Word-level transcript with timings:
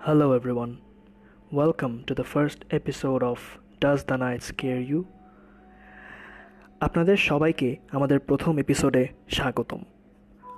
Hello, 0.00 0.32
everyone. 0.32 0.78
Welcome 1.50 2.04
to 2.04 2.14
the 2.14 2.22
first 2.24 2.64
episode 2.70 3.20
of 3.20 3.58
Does 3.80 4.04
the 4.04 4.16
Night 4.16 4.42
Scare 4.42 4.80
You? 4.80 5.00
আপনাদের 6.80 7.16
সবাইকে 7.28 7.68
আমাদের 7.92 8.18
প্রথম 8.18 8.54
এপিসোডে 8.58 9.02
স্বাগতম 9.28 9.80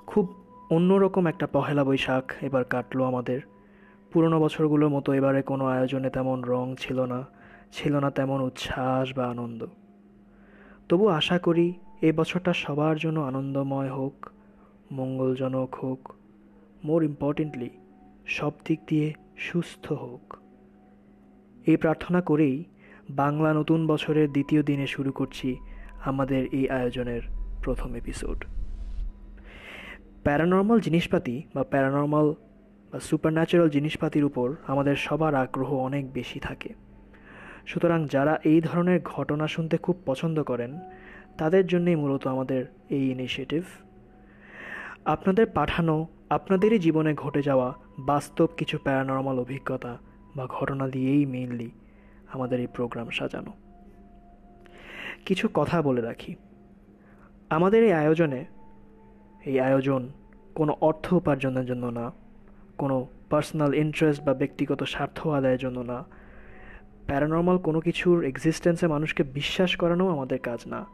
খুব 0.07 0.25
অন্যরকম 0.71 1.25
একটা 1.27 1.47
পহেলা 1.47 1.83
বৈশাখ 1.85 2.25
এবার 2.43 2.65
কাটলো 2.65 3.03
আমাদের 3.05 3.41
পুরনো 4.13 4.39
বছরগুলোর 4.41 4.91
মতো 4.91 5.09
এবারে 5.13 5.41
কোনো 5.43 5.65
আয়োজনে 5.67 6.11
তেমন 6.11 6.39
রং 6.45 6.67
ছিল 6.75 6.99
না 7.13 7.21
ছিল 7.73 7.93
না 8.05 8.09
তেমন 8.11 8.39
উচ্ছ্বাস 8.41 9.07
বা 9.17 9.25
আনন্দ 9.25 9.61
তবু 10.89 11.05
আশা 11.19 11.37
করি 11.39 11.67
এই 12.03 12.13
বছরটা 12.13 12.53
সবার 12.65 12.97
জন্য 12.99 13.19
আনন্দময় 13.21 13.91
হোক 13.99 14.17
মঙ্গলজনক 14.93 15.71
হোক 15.83 16.01
মোর 16.85 17.01
ইম্পর্টেন্টলি 17.05 17.71
সব 18.37 18.53
দিক 18.65 18.81
দিয়ে 18.87 19.09
সুস্থ 19.41 19.93
হোক। 19.93 20.37
এই 21.67 21.77
প্রার্থনা 21.77 22.21
করেই 22.21 22.65
বাংলা 23.11 23.55
নতুন 23.55 23.87
বছরের 23.87 24.33
দ্বিতীয় 24.33 24.63
দিনে 24.63 24.87
শুরু 24.87 25.13
করছি 25.13 25.57
আমাদের 26.05 26.47
এই 26.53 26.71
আয়োজনের 26.71 27.21
প্রথম 27.65 27.95
এপিসোড 27.95 28.45
প্যারানর্মাল 30.25 30.81
জিনিসপাতি 30.81 31.43
বা 31.55 31.65
প্যারানর্মাল 31.65 32.35
বা 32.93 33.01
সুপার 33.01 33.33
ন্যাচারাল 33.33 33.69
জিনিসপাতির 33.69 34.25
উপর 34.25 34.55
আমাদের 34.67 34.97
সবার 34.97 35.35
আগ্রহ 35.35 35.75
অনেক 35.75 36.13
বেশি 36.13 36.41
থাকে। 36.41 36.75
সুতরাং 37.67 38.07
যারা 38.11 38.41
এই 38.45 38.61
ধরনের 38.61 39.01
ঘটনা 39.05 39.47
শুনতে 39.47 39.77
খুব 39.77 39.97
পছন্দ 40.07 40.43
করেন, 40.43 40.79
তাদের 41.39 41.67
জন্যই 41.67 41.97
মূলত 41.97 42.27
আমাদের 42.27 42.67
এই 42.91 43.11
ইনিশিয়েটিভ 43.11 43.63
আপনাদের 45.05 45.47
পাঠানো, 45.47 46.07
আপনাদেরই 46.31 46.79
জীবনে 46.79 47.15
ঘটে 47.15 47.43
যাওয়া 47.43 47.75
বাস্তব 48.07 48.49
কিছু 48.57 48.79
প্যারানর্মাল 48.79 49.39
অভিজ্ঞতা 49.39 49.99
বা 50.37 50.47
ঘটনা 50.47 50.89
দিয়েই 50.89 51.27
মেইনলি 51.27 51.71
আমাদের 52.33 52.61
এই 52.61 52.67
প্রোগ্রাম 52.67 53.11
সাজানো। 53.11 53.53
কিছু 55.27 55.49
কথা 55.55 55.83
বলে 55.83 56.01
রাখি। 56.01 56.35
আমাদের 57.51 57.85
এই 57.85 57.93
আয়োজনে, 57.93 58.45
এই 59.45 59.61
আয়োজন 59.61 60.09
কোনো 60.55 60.77
অর্থ 60.81 61.15
উপার্জনের 61.15 61.67
জন্য 61.67 61.87
না, 61.87 62.13
কোনো 62.79 63.07
পার্সোনাল 63.31 63.75
ইন্টারেস্ট 63.75 64.23
বা 64.23 64.35
ব্যক্তিগত 64.35 64.83
স্বার্থ 64.83 65.27
আদায়ের 65.27 65.59
জন্য 65.59 65.81
না। 65.81 66.05
প্যারানর্মাল 67.07 67.59
কোনো 67.59 67.81
কিছুর 67.81 68.25
এক্সিস্টেন্সে 68.25 68.87
মানুষকে 68.87 69.23
বিশ্বাস 69.23 69.77
করানো 69.77 70.09
আমাদের 70.09 70.39
কাজ 70.39 70.61
না। 70.67 70.87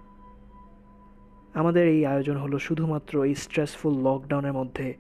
আমাদের 1.54 1.88
এই 1.88 2.06
আয়োজন 2.06 2.36
হলো 2.36 2.58
শুধুমাত্র 2.58 3.24
এই 3.24 3.34
স্ট্রেসফুল 3.34 3.98
লকডাউনের 4.02 4.52
মধ্যে 4.52 4.94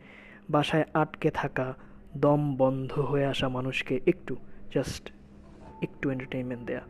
বাসায় 0.50 0.84
আটকে 0.94 1.30
থাকা 1.30 1.74
দম 2.20 2.56
বন্ধ 2.56 2.92
হয়ে 3.00 3.26
আসা 3.26 3.48
মানুষকে 3.48 4.00
একটু 4.06 4.36
জাস্ট 4.74 5.04
একটু 5.82 6.10
এন্টারটেইনমেন্ট 6.10 6.66
দেয়া। 6.66 6.84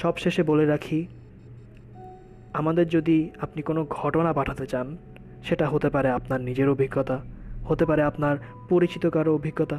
সব 0.00 0.16
শেষে 0.16 0.42
বলে 0.42 0.66
রাখি, 0.66 1.06
আমাদের 2.52 2.88
যদি 2.88 3.30
আপনি 3.40 3.62
কোনো 3.62 3.86
ঘটনা 3.90 4.32
পাঠাতে 4.32 4.66
চান, 4.66 4.96
সেটা 5.42 5.66
হতে 5.68 5.88
পারে 5.90 6.08
আপনার 6.10 6.40
নিজের 6.40 6.68
অভিজ্ঞতা, 6.68 7.16
হতে 7.68 7.84
পারে 7.86 8.02
আপনার 8.02 8.36
পরিচিত 8.68 9.06
কারও 9.06 9.34
অভিজ্ঞতা, 9.34 9.78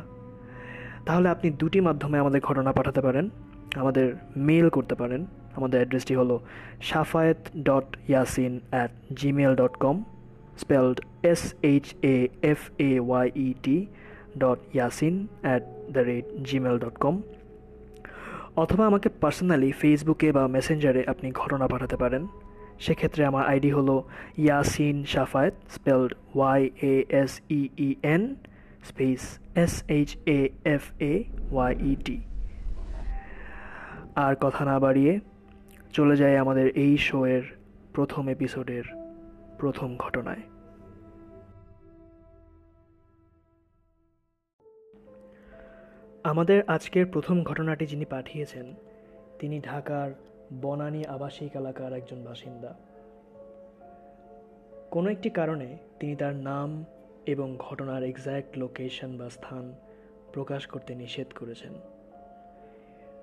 তাহলে 1.05 1.27
আপনি 1.29 1.47
দুটি 1.51 1.81
মাধ্যমে 1.81 2.17
আমাদের 2.19 2.41
ঘটনা 2.41 2.71
পাঠাতে 2.71 3.01
পারেন, 3.01 3.29
আমাদের 3.75 4.15
মেল 4.35 4.69
করতে 4.69 4.95
পারেন, 4.95 5.25
আমাদের 5.55 5.77
অ্যাড্রেসটি 5.79 6.15
হলো 6.15 6.39
Shafayet 6.81 7.41
dot 7.69 7.87
Yaseen 8.07 8.59
at 8.71 8.91
Gmail 9.15 9.53
dot 9.55 9.73
com 9.75 10.03
spelled 10.61 10.97
S 11.23 11.53
H 11.61 11.85
A 12.01 12.27
F 12.41 12.61
A 12.79 12.99
Y 12.99 13.31
E 13.35 13.53
T 13.63 13.77
dot 14.37 14.59
Yaseen 14.73 15.27
at 15.41 15.63
the 15.95 15.99
rate 15.99 16.25
Gmail 16.43 16.79
dot 16.79 16.95
com 16.97 17.21
অথবা 18.55 18.85
আমাকে 18.85 19.09
পার্সোনালি 19.09 19.71
ফেসবুকে 19.71 20.31
বা 20.31 20.47
মেসেঞ্জারে 20.47 21.01
আপনি 21.07 21.31
ঘটনা 21.31 21.67
পাঠাতে 21.67 21.97
পারেন। 21.97 22.27
সেক্ষেত্রে 22.79 23.25
আমার 23.25 23.45
আইডি 23.45 23.71
হলো 23.71 23.95
Yaseen 24.37 25.05
Shafayet 25.05 25.55
spelled 25.69 26.11
Y 26.35 26.69
A 26.81 26.95
S 27.21 27.41
E 27.49 27.69
E 27.87 27.95
N 28.03 28.35
space 28.89 29.39
S 29.55 29.83
H 29.87 30.17
A 30.25 30.39
F 30.65 30.83
A 30.99 31.23
Y 31.51 31.71
E 31.91 31.95
T 32.05 32.17
আর 34.15 34.35
কথা 34.41 34.65
না 34.65 34.79
বাড়িয়ে, 34.79 35.19
চলে 35.93 36.15
যায় 36.15 36.37
আমাদের 36.37 36.67
এই 36.67 36.97
শোয়ের 36.97 37.43
প্রথম 37.93 38.29
এপিসোডের 38.29 38.85
প্রথম 39.59 39.97
ঘটনায়। 39.97 40.43
আমাদের 46.23 46.63
আজকের 46.67 47.05
প্রথম 47.05 47.43
ঘটনাটি 47.43 47.85
যিনি 47.85 48.05
পাঠিয়েছেন, 48.05 48.73
তিনি 49.39 49.59
ঢাকার 49.59 50.11
বনানী 50.61 51.03
আবাসিক 51.05 51.55
এলাকার 51.55 51.93
একজন 51.93 52.23
বাসিন্দা। 52.23 52.73
কোনো 54.91 55.09
একটি 55.09 55.29
কারণে 55.29 55.77
তিনি 55.99 56.15
তার 56.15 56.35
নাম 56.35 56.85
এবং 57.25 57.55
ঘটনার 57.59 58.03
এক্স্যাক্ট 58.03 58.57
লোকেশন 58.57 59.17
বা 59.17 59.29
স্থান 59.29 59.73
প্রকাশ 60.33 60.67
করতে 60.67 60.95
নিষেধ 60.95 61.27
করেছেন। 61.39 61.73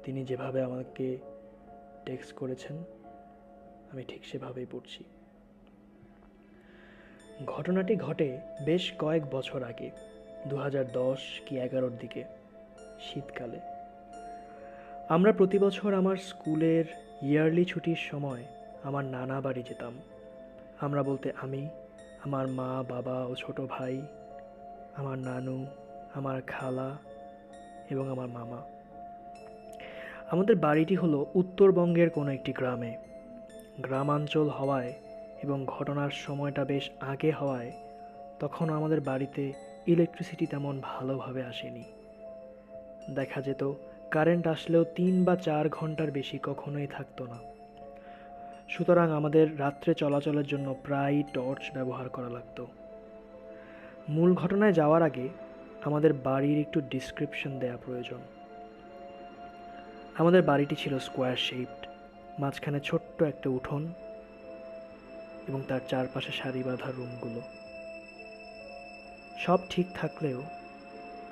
তিনি 0.05 0.25
যেভাবে 0.25 0.63
আমাকে 0.63 1.19
টেক্সট 2.07 2.33
করেছেন, 2.33 2.77
আমি 3.93 4.03
ঠিক 4.09 4.25
সেভাবেই 4.25 4.67
পড়ছি। 4.73 5.05
ঘটনাটি 7.47 7.97
ঘটে 7.97 8.39
বেশ 8.65 8.93
কয়েক 8.99 9.31
বছর 9.31 9.63
আগে 9.63 9.91
দু 10.47 10.57
কি 11.47 11.59
এগারোর 11.59 11.97
দিকে। 11.97 12.40
শীতকালে। 13.01 13.61
আমরা 15.09 15.33
প্রতি 15.33 15.59
বছর 15.59 15.95
আমার 15.95 16.17
স্কুলের 16.17 16.85
ইয়ারলি 17.23 17.65
ছুটির 17.65 17.97
সময় 17.97 18.45
আমার 18.83 19.05
নানা 19.05 19.41
বাড়ি 19.41 19.63
যেতাম। 19.63 19.99
আমরা 20.81 21.03
বলতে 21.03 21.33
আমি, 21.43 21.69
আমার 22.25 22.49
মা, 22.49 22.85
বাবা 22.89 23.25
ও 23.25 23.35
ছোট 23.35 23.61
ভাই, 23.61 24.03
আমার 24.95 25.19
নানু, 25.19 25.67
আমার 26.15 26.43
খালা 26.43 26.99
এবং 27.91 28.11
আমার 28.11 28.29
মামা। 28.29 28.57
আমাদের 30.31 30.57
বাড়িটি 30.57 30.95
হলো 30.95 31.27
উত্তরবঙ্গের 31.35 32.11
কোনো 32.11 32.31
একটি 32.31 32.53
গ্রামে। 32.53 32.97
গ্রামাঞ্চল 33.81 34.49
হওয়ায় 34.49 34.93
এবং 35.43 35.65
ঘটনার 35.67 36.11
সময়টা 36.11 36.65
বেশ 36.65 36.91
আগে 37.01 37.31
হওয়ায় 37.31 37.73
তখন 38.41 38.71
আমাদের 38.71 39.01
বাড়িতে 39.01 39.53
ইলেকট্রিসিটি 39.87 40.47
তেমন 40.47 40.81
ভালোভাবে 40.83 41.43
আসেনি। 41.43 41.85
দেখা 43.11 43.43
যেত। 43.43 43.73
কারেন্ট 44.11 44.47
আসলেও 44.47 44.85
তিন 44.85 45.25
বা 45.25 45.37
চার 45.37 45.69
ঘণ্টার 45.69 46.11
বেশি 46.11 46.39
কখনোই 46.43 46.87
থাকতো 46.87 47.27
না। 47.27 47.39
সুতরাং 48.69 49.11
আমাদের 49.11 49.61
রাত্রে 49.61 49.95
চলাচলের 49.95 50.47
জন্য 50.47 50.77
প্রায় 50.85 51.23
টর্চ 51.33 51.73
ব্যবহার 51.75 52.09
করা 52.09 52.29
লাগতো। 52.29 52.67
মূল 54.09 54.35
ঘটনায় 54.35 54.73
যাওয়ার 54.73 55.03
আগে 55.03 55.29
আমাদের 55.83 56.13
বাড়ির 56.13 56.59
একটু 56.59 56.81
ডিসক্রিপশন 56.81 57.59
দেয়া 57.59 57.77
প্রয়োজন। 57.77 58.19
আমাদের 60.19 60.43
বাড়িটি 60.43 60.77
ছিল 60.77 60.99
স্কোয়ার 60.99 61.37
শেপড। 61.37 61.87
মাঝখানে 62.39 62.81
ছোট্ট 62.81 63.23
একটা 63.23 63.51
উঠোন 63.51 63.93
এবং 65.49 65.63
তার 65.69 65.81
চারপাশে 65.89 66.33
সারি 66.33 66.63
বাঁধা 66.63 66.91
রুমগুলো। 66.91 67.41
সব 69.39 69.59
ঠিক 69.71 69.87
থাকলেও 69.95 70.43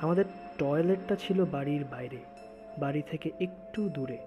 আমাদের 0.00 0.24
টয়লেটটা 0.58 1.16
ছিল 1.16 1.44
বাড়ির 1.44 1.84
বাইরে, 1.90 2.18
বাড়ি 2.78 3.02
থেকে 3.10 3.30
একটু 3.40 3.88
দূরে। 3.88 4.18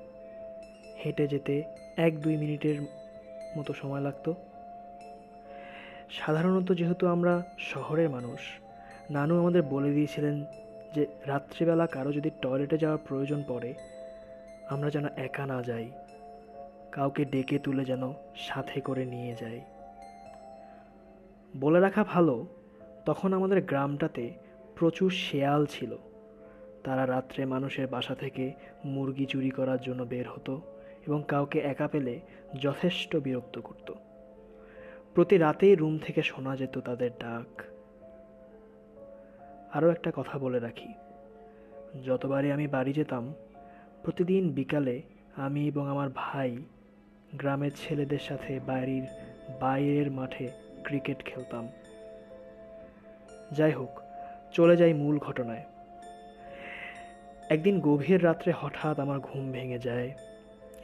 হেঁটে 1.03 1.27
যেতে 1.27 1.63
এক 1.97 2.21
দুই 2.21 2.37
মিনিটের 2.37 2.77
মতো 3.57 3.73
সময় 3.73 4.01
লাগতো। 4.01 4.35
সাধারণত 6.09 6.71
যেহেতু 6.71 7.07
আমরা 7.07 7.43
শহরের 7.59 8.09
মানুষ, 8.09 8.41
নানু 9.11 9.39
আমাদের 9.39 9.63
বলে 9.63 9.91
দিয়েছিলেন 9.91 10.45
যে 10.95 11.07
রাত্রিবেলা 11.25 11.87
কারও 11.87 12.11
যদি 12.11 12.29
টয়লেটে 12.41 12.77
যাওয়ার 12.77 12.97
প্রয়োজন 13.07 13.43
পড়ে, 13.47 13.73
আমরা 14.69 14.89
যেন 14.89 15.05
একা 15.17 15.45
না 15.45 15.63
যাই, 15.63 15.91
কাউকে 16.91 17.25
ডেকে 17.25 17.59
তুলে 17.59 17.85
যেন 17.85 18.13
সাথে 18.35 18.81
করে 18.81 19.05
নিয়ে 19.05 19.35
যাই। 19.35 19.61
বলে 21.57 21.79
রাখা 21.79 22.03
ভালো, 22.03 22.47
তখন 23.05 23.33
আমাদের 23.33 23.61
গ্রামটাতে 23.61 24.31
প্রচুর 24.75 25.09
শেয়াল 25.11 25.65
ছিল। 25.65 25.97
তারা 26.83 27.07
রাত্রে 27.07 27.45
মানুষের 27.45 27.87
বাসা 27.87 28.15
থেকে 28.15 28.51
মুরগি 28.85 29.25
চুরি 29.25 29.49
করার 29.49 29.81
জন্য 29.81 30.03
বের 30.03 30.29
হতো 30.29 30.61
এবং 31.07 31.23
কাউকে 31.27 31.59
একা 31.59 31.87
পেলে 31.87 32.19
যথেষ্ট 32.61 33.15
বিরক্ত 33.15 33.59
করত। 33.59 33.93
প্রতি 35.13 35.37
রাতেই 35.37 35.75
রুম 35.75 35.97
থেকে 35.97 36.21
শোনা 36.23 36.55
যেত 36.55 36.77
তাদের 36.77 37.11
ডাক। 37.19 37.61
আরও 39.73 39.89
একটা 39.89 40.11
কথা 40.15 40.37
বলে 40.37 40.59
রাখি। 40.59 40.93
যতবারই 42.05 42.51
আমি 42.51 42.67
বাড়ি 42.67 42.93
যেতাম, 42.93 43.33
প্রতিদিন 44.03 44.49
বিকালে 44.49 45.01
আমি 45.35 45.67
এবং 45.67 45.87
আমার 45.87 46.09
ভাই 46.15 46.57
গ্রামের 47.35 47.71
ছেলেদের 47.75 48.19
সাথে 48.19 48.59
বাড়ির 48.59 49.03
বাইরের 49.61 50.11
মাঠে 50.11 50.49
ক্রিকেট 50.83 51.23
খেলতাম। 51.23 51.67
যাই 53.51 53.71
হোক, 53.71 54.01
চলে 54.53 54.77
যাই 54.77 54.93
মূল 54.93 55.19
ঘটনায়। 55.19 55.65
একদিন 57.51 57.79
গভীর 57.79 58.23
রাত্রে 58.23 58.53
হঠাৎ 58.57 58.99
আমার 58.99 59.19
ঘুম 59.19 59.51
ভেঙে 59.51 59.79
যায় 59.79 60.11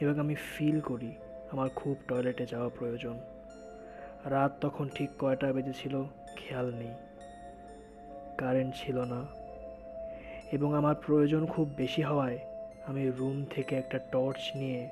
এবং 0.00 0.20
আমি 0.20 0.34
ফিল 0.34 0.80
করি 0.80 1.12
আমার 1.52 1.68
খুব 1.68 1.96
টয়লেটে 2.08 2.46
যাওয়া 2.46 2.68
প্রয়োজন। 2.68 3.18
রাত 4.24 4.52
তখন 4.60 4.88
ঠিক 4.88 5.10
কয়টা 5.18 5.52
বেজেছিল 5.52 6.02
খেয়াল 6.36 6.74
নেই। 6.74 6.94
কারেন্ট 8.38 8.74
ছিল 8.76 8.98
না। 8.98 9.26
এবং 10.52 10.74
আমার 10.74 10.94
প্রয়োজন 10.94 11.46
খুব 11.46 11.72
বেশি 11.76 12.02
হওয়ায় 12.02 12.38
আমি 12.86 13.10
রুম 13.10 13.44
থেকে 13.44 13.76
একটা 13.76 13.98
টর্চ 13.98 14.56
নিয়ে 14.56 14.88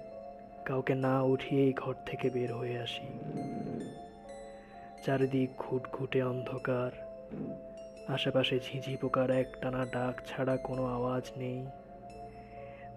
কাউকে 0.65 0.95
না 0.95 1.23
উঠিয়েই 1.23 1.73
ঘর 1.73 1.95
থেকে 2.07 2.31
বের 2.31 2.55
হয়ে 2.55 2.79
আসি। 2.79 3.07
চারিদিক 5.07 5.51
ঘুটঘুটে 5.59 6.23
অন্ধকার। 6.23 6.91
আশেপাশে 8.09 8.59
ঝিঝি 8.59 8.97
পোকার 8.97 9.31
এক 9.31 9.47
টানা 9.61 9.85
ডাক 9.85 10.23
ছাড়া 10.27 10.57
কোনো 10.57 10.87
আওয়াজ 10.87 11.33
নেই। 11.37 11.67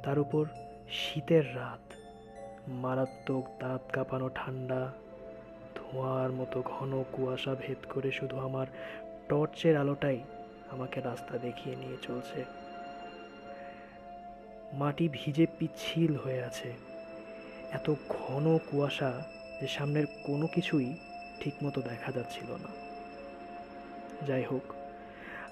তার 0.03 0.19
উপর 0.19 0.45
শীতের 0.89 1.55
রাত, 1.55 1.93
মারাত্মক 2.67 3.45
দাঁত 3.59 3.81
কাঁপানো 3.93 4.29
ঠান্ডা, 4.35 4.91
ধোঁয়ার 5.75 6.31
মতো 6.31 6.61
ঘন 6.65 7.03
কুয়াশা 7.11 7.55
ভেদ 7.55 7.77
করে 7.89 8.11
শুধু 8.11 8.39
আমার 8.39 8.67
টর্চের 9.29 9.77
আলোটাই 9.77 10.19
আমাকে 10.71 11.01
রাস্তা 11.01 11.37
দেখিয়ে 11.37 11.75
নিয়ে 11.75 11.97
চলছে। 12.01 12.45
মাটি 14.73 15.09
ভিজে 15.09 15.47
পিচ্ছিল 15.59 16.15
হয়ে 16.15 16.43
আছে। 16.43 16.73
এত 17.71 17.95
ঘন 18.09 18.57
কুয়াশা 18.57 19.21
যে 19.61 19.67
সামনের 19.67 20.05
কোনো 20.23 20.47
কিছুই 20.47 20.97
ঠিকমতো 21.39 21.81
দেখা 21.81 22.11
যাচ্ছিল 22.11 22.51
না। 22.51 22.69
যাই 24.27 24.43
হোক 24.43 24.73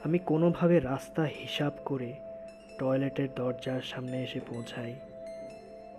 আমি 0.07 0.19
কোনোভাবে 0.19 0.79
রাস্তা 0.79 1.23
হিসাব 1.23 1.73
করে 1.85 2.13
টয়লেটের 2.79 3.29
দরজার 3.35 3.81
সামনে 3.81 4.23
এসে 4.23 4.39
পৌঁছাই 4.39 4.93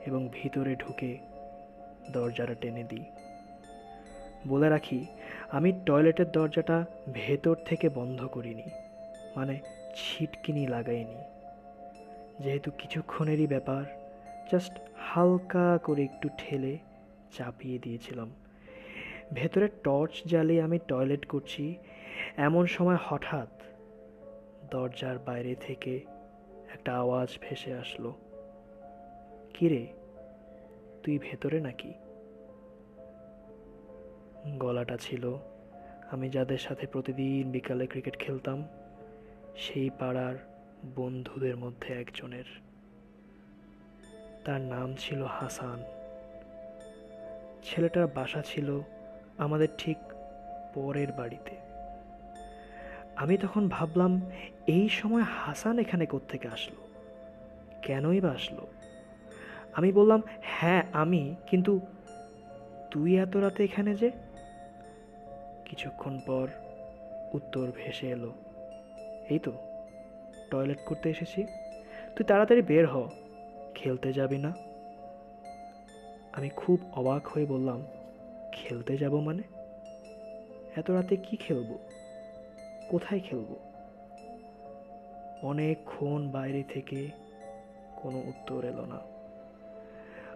এবং 0.06 0.28
ভিতরে 0.32 0.76
ঢুকে 0.76 1.18
দরজাটা 2.10 2.54
টেনে 2.54 2.84
দিই। 2.84 3.04
বলে 4.48 4.68
রাখি, 4.68 5.06
আমি 5.50 5.72
টয়লেটের 5.86 6.32
দরজাটা 6.32 6.84
ভেতর 7.12 7.56
থেকে 7.64 7.88
বন্ধ 7.88 8.24
করিনি 8.24 8.62
মানে 9.36 9.60
ছিটকিনি 9.96 10.66
লাগাইনি। 10.66 11.18
যেহেতু 12.40 12.70
কিছুক্ষণেরই 12.78 13.46
ব্যাপার, 13.46 13.84
জাস্ট 14.52 14.72
হালকা 14.98 15.78
করে 15.78 16.02
একটু 16.04 16.28
ঠেলে 16.38 16.78
চাপিয়ে 17.36 17.78
দিয়েছিলাম। 17.78 18.28
ভেতরে 19.34 19.68
টর্চ 19.84 20.22
জ্বালিয়ে 20.26 20.62
আমি 20.62 20.78
টয়লেট 20.88 21.26
করছি, 21.26 21.74
এমন 22.36 22.66
সময় 22.66 22.98
হঠাৎ 23.02 23.48
দরজার 24.70 25.18
বাইরে 25.18 25.54
থেকে 25.54 26.04
একটা 26.72 26.96
আওয়াজ 26.96 27.38
ভেসে 27.40 27.74
আসলো। 27.74 28.14
কিরে, 29.54 29.86
তুই 31.02 31.18
ভেতরে 31.18 31.60
নাকি? 31.60 31.92
গলাটা 34.58 34.96
ছিল, 34.96 35.36
আমি 36.10 36.30
যাদের 36.30 36.58
সাথে 36.58 36.86
প্রতিদিন 36.86 37.50
বিকালে 37.50 37.86
ক্রিকেট 37.86 38.18
খেলতাম, 38.18 38.68
সেই 39.56 39.90
পাড়ার 39.98 40.34
বন্ধুদের 40.96 41.56
মধ্যে 41.56 41.94
একজনের। 41.94 42.44
তার 44.44 44.60
নাম 44.60 44.94
ছিল 44.98 45.22
হাসান। 45.22 45.82
ছেলেটার 47.64 48.06
বাসা 48.06 48.42
ছিল 48.42 48.80
আমাদের 49.38 49.68
ঠিক 49.78 49.96
পরের 50.74 51.12
বাড়িতে। 51.12 51.67
আমি 53.18 53.36
তখন 53.36 53.68
ভাবলাম, 53.68 54.20
এই 54.66 54.88
সময় 54.88 55.22
হাসান 55.22 55.78
এখানে 55.78 56.06
কোত্থেকে 56.06 56.48
আসলো? 56.48 56.80
কেনই 57.82 58.20
বা 58.20 58.30
আসলো? 58.30 58.66
আমি 59.72 59.92
বললাম 59.92 60.22
হ্যাঁ 60.42 60.82
আমি, 60.92 61.34
কিন্তু 61.46 61.80
তুই 62.90 63.16
এত 63.18 63.36
রাতে 63.36 63.64
এখানে 63.64 63.94
যে? 63.94 64.10
কিছুক্ষণ 65.64 66.20
পর 66.26 66.48
উত্তর 67.32 67.72
ভেসে 67.76 68.06
এলো, 68.06 68.32
এই 69.28 69.38
তো, 69.38 69.52
টয়লেট 70.50 70.78
করতে 70.86 71.10
এসেছি, 71.10 71.46
তুই 72.16 72.24
তাড়াতাড়ি 72.24 72.62
বের 72.62 72.86
হ, 72.86 72.94
খেলতে 73.74 74.12
যাবি 74.12 74.38
না? 74.38 74.52
আমি 76.32 76.48
খুব 76.56 76.78
অবাক 76.92 77.26
হয়ে 77.26 77.46
বললাম, 77.46 77.82
খেলতে 78.52 78.96
যাব 78.96 79.14
মানে? 79.20 79.42
এত 80.76 80.90
রাতে 80.90 81.16
কি 81.16 81.36
খেলব? 81.36 81.78
কোথায় 82.88 83.20
খেলব? 83.20 83.56
অনেকক্ষণ 85.42 86.28
বাইরে 86.28 86.62
থেকে 86.62 87.10
কোনো 87.96 88.18
উত্তর 88.18 88.64
এলো 88.64 88.86
না। 88.86 89.00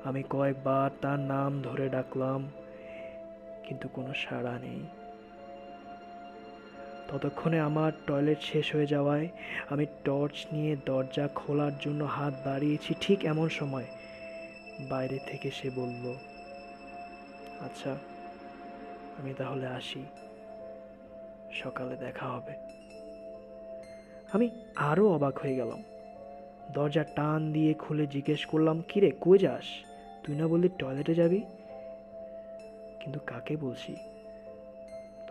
আমি 0.05 0.23
কয়েকবার 0.31 0.91
তার 1.01 1.19
নাম 1.19 1.63
ধরে 1.63 1.89
ডাকলাম, 1.89 2.49
কিন্তু 3.65 3.89
কোনো 3.89 4.15
সাড়া 4.15 4.59
নেই। 4.59 4.81
ততক্ষণে 7.09 7.61
আমার 7.61 7.93
টয়লেট 8.07 8.41
শেষ 8.43 8.75
হয়ে 8.75 8.87
যাওয়ায় 8.87 9.29
আমি 9.71 9.87
টর্চ 10.05 10.47
নিয়ে 10.53 10.77
দরজা 10.87 11.29
খোলার 11.35 11.73
জন্য 11.81 12.05
হাত 12.05 12.35
বাড়িয়েছি 12.45 12.95
ঠিক 13.01 13.25
এমন 13.25 13.49
সময়। 13.49 13.85
বাইরে 14.91 15.19
থেকে 15.27 15.51
সে 15.51 15.71
বলল 15.71 16.05
আচ্ছা 17.61 17.93
আমি 19.19 19.35
তাহলে 19.39 19.67
আসি। 19.67 20.03
সকালে 21.53 21.97
দেখা 21.97 22.27
হবে। 22.27 22.53
আমি 24.33 24.51
আরও 24.77 25.09
অবাক 25.09 25.39
হয়ে 25.39 25.57
গেলাম। 25.57 25.83
দরজা 26.73 27.05
টান 27.05 27.53
দিয়ে 27.53 27.75
খুলে 27.75 28.07
জিজ্ঞেস 28.07 28.47
করলাম, 28.47 28.83
কিরে, 28.89 29.13
কই 29.21 29.39
যাস? 29.39 29.65
তুই 30.25 30.37
না 30.37 30.49
বললি 30.49 30.69
টয়লেটে 30.79 31.15
যাবি? 31.15 31.41
কিন্তু 33.01 33.21
কাকে 33.27 33.57
বলছি? 33.57 33.97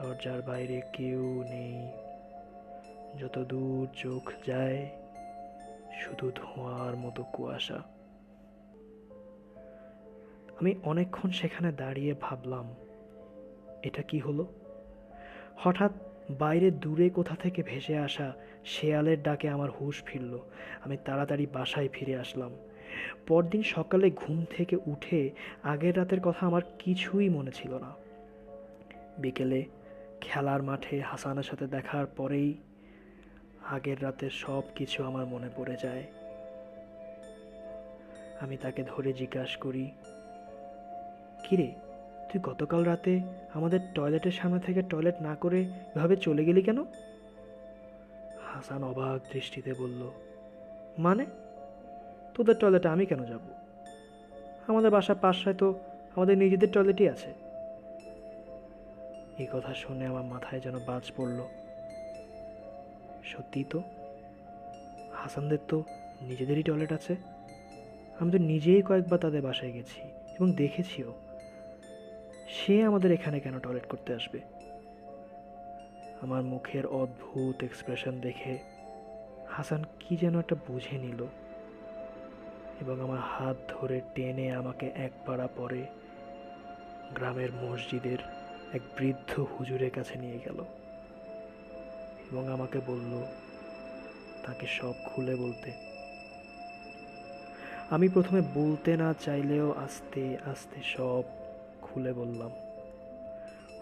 দরজার 0.01 0.41
বাইরে 0.41 0.81
কেউ 0.93 1.43
নেই। 1.43 1.91
যত 3.19 3.39
দূর 3.39 3.87
চোখ 3.95 4.31
যায়, 4.47 4.89
শুধু 6.01 6.31
ধোঁয়ার 6.35 6.95
মতো 6.95 7.23
কুয়াশা। 7.23 7.77
আমি 10.59 10.75
অনেকক্ষণ 10.83 11.29
সেখানে 11.29 11.71
দাঁড়িয়ে 11.71 12.15
ভাবলাম, 12.21 12.75
এটা 13.83 14.01
কি 14.01 14.19
হলো? 14.19 14.47
হঠাৎ 15.57 15.91
বাইরে 16.39 16.71
দূরে 16.71 17.09
কোথা 17.09 17.35
থেকে 17.35 17.63
ভেসে 17.63 17.97
আসা 17.97 18.33
শেয়ালের 18.65 19.23
ডাকে 19.23 19.49
আমার 19.49 19.69
হুঁশ 19.69 20.03
ফিরল। 20.03 20.39
আমি 20.85 20.97
তাড়াতাড়ি 21.05 21.45
বাসায় 21.53 21.89
ফিরে 21.93 22.17
আসলাম। 22.17 22.51
পরদিন 23.27 23.63
সকালে 23.63 24.11
ঘুম 24.11 24.45
থেকে 24.49 24.77
উঠে 24.85 25.29
আগের 25.63 25.97
রাতের 25.97 26.21
কথা 26.21 26.45
আমার 26.45 26.61
কিছুই 26.79 27.29
মনে 27.29 27.51
ছিল 27.51 27.73
না। 27.73 27.91
বিকেলে 29.17 29.65
খেলার 30.21 30.63
মাঠে 30.63 31.01
হাসানের 31.01 31.43
সাথে 31.43 31.67
দেখার 31.67 32.05
পরেই 32.05 32.53
আগের 33.69 34.03
রাতের 34.03 34.29
সব 34.29 34.63
কিছু 34.75 35.03
আমার 35.03 35.25
মনে 35.25 35.49
পড়ে 35.55 35.75
যায়। 35.83 36.03
আমি 38.41 38.57
তাকে 38.57 38.83
ধরে 38.83 39.13
জিজ্ঞাসা 39.13 39.57
করি, 39.59 39.91
কিরে 41.49 41.71
তুই 42.33 42.41
গতকাল 42.43 42.83
রাতে 42.83 43.21
আমাদের 43.53 43.79
টয়লেটের 43.95 44.31
সামনে 44.31 44.59
থেকে 44.59 44.81
টয়লেট 44.81 45.21
না 45.21 45.35
করে 45.35 45.63
এভাবে 45.95 46.15
চলে 46.15 46.45
গেলি 46.45 46.61
কেন? 46.61 46.83
হাসান 48.53 48.83
অবাক 48.83 49.33
দৃষ্টিতে 49.33 49.73
বলল 49.73 50.11
মানে? 50.97 51.25
তোদের 52.33 52.55
টয়লেটে 52.55 52.87
আমি 52.87 53.05
কেন 53.05 53.25
যাব? 53.25 53.39
আমাদের 54.67 54.91
বাসার 54.91 55.15
পাশায় 55.21 55.55
তো 55.55 55.79
আমাদের 56.15 56.37
নিজেদের 56.37 56.71
টয়লেটই 56.71 57.09
আছে। 57.09 57.33
এই 59.37 59.47
কথা 59.53 59.73
শুনে 59.73 60.05
আমার 60.05 60.23
মাথায় 60.23 60.61
যেন 60.61 60.79
বাজ 60.85 61.11
পড়ল। 61.17 61.39
সত্যি 63.23 63.63
তো? 63.69 63.81
হাসানদের 65.13 65.57
তো 65.67 65.83
নিজেদেরই 66.21 66.63
টয়লেট 66.63 66.91
আছে? 66.91 67.15
আমি 68.19 68.31
তো 68.31 68.37
নিজেই 68.37 68.81
কয়েকবার 68.81 69.19
তাদের 69.19 69.41
বাসায় 69.41 69.71
গেছি 69.71 70.01
এবং 70.39 70.51
দেখেছিও। 70.51 71.13
সে 72.51 72.83
আমাদের 72.83 73.11
এখানে 73.11 73.39
কেন 73.39 73.59
টয়লেট 73.59 73.85
করতে 73.85 74.13
আসবে? 74.13 74.39
আমার 76.21 76.41
মুখের 76.41 76.85
অদ্ভুত 76.85 77.63
এক্সপ্রেশন 77.63 78.19
দেখে 78.19 78.57
হাসান 79.49 79.83
কি 79.99 80.17
যেন 80.17 80.39
একটা 80.39 80.55
বুঝে 80.67 80.97
নিল 80.97 81.25
এবং 82.81 83.01
আমার 83.01 83.19
হাত 83.19 83.57
ধরে 83.67 84.01
টেনে 84.15 84.51
আমাকে 84.51 84.91
এক 84.95 85.11
পাড়া 85.25 85.47
পরে 85.47 85.85
গ্রামের 87.15 87.53
মসজিদের 87.53 88.17
এক 88.73 88.81
বৃদ্ধ 88.97 89.39
হুজুরের 89.39 89.91
কাছে 89.91 90.19
নিয়ে 90.19 90.39
গেল 90.45 90.65
এবং 92.31 92.47
আমাকে 92.47 92.79
বলল, 92.87 93.23
তাকে 94.45 94.67
সব 94.67 94.93
খুলে 95.05 95.35
বলতে। 95.35 95.71
আমি 97.89 98.07
প্রথমে 98.07 98.41
বলতে 98.53 98.97
না 98.97 99.13
চাইলেও 99.19 99.71
আস্তে 99.71 100.37
আস্তে 100.45 100.81
সব 100.83 101.23
খুলে 101.93 102.13
বললাম। 102.13 102.51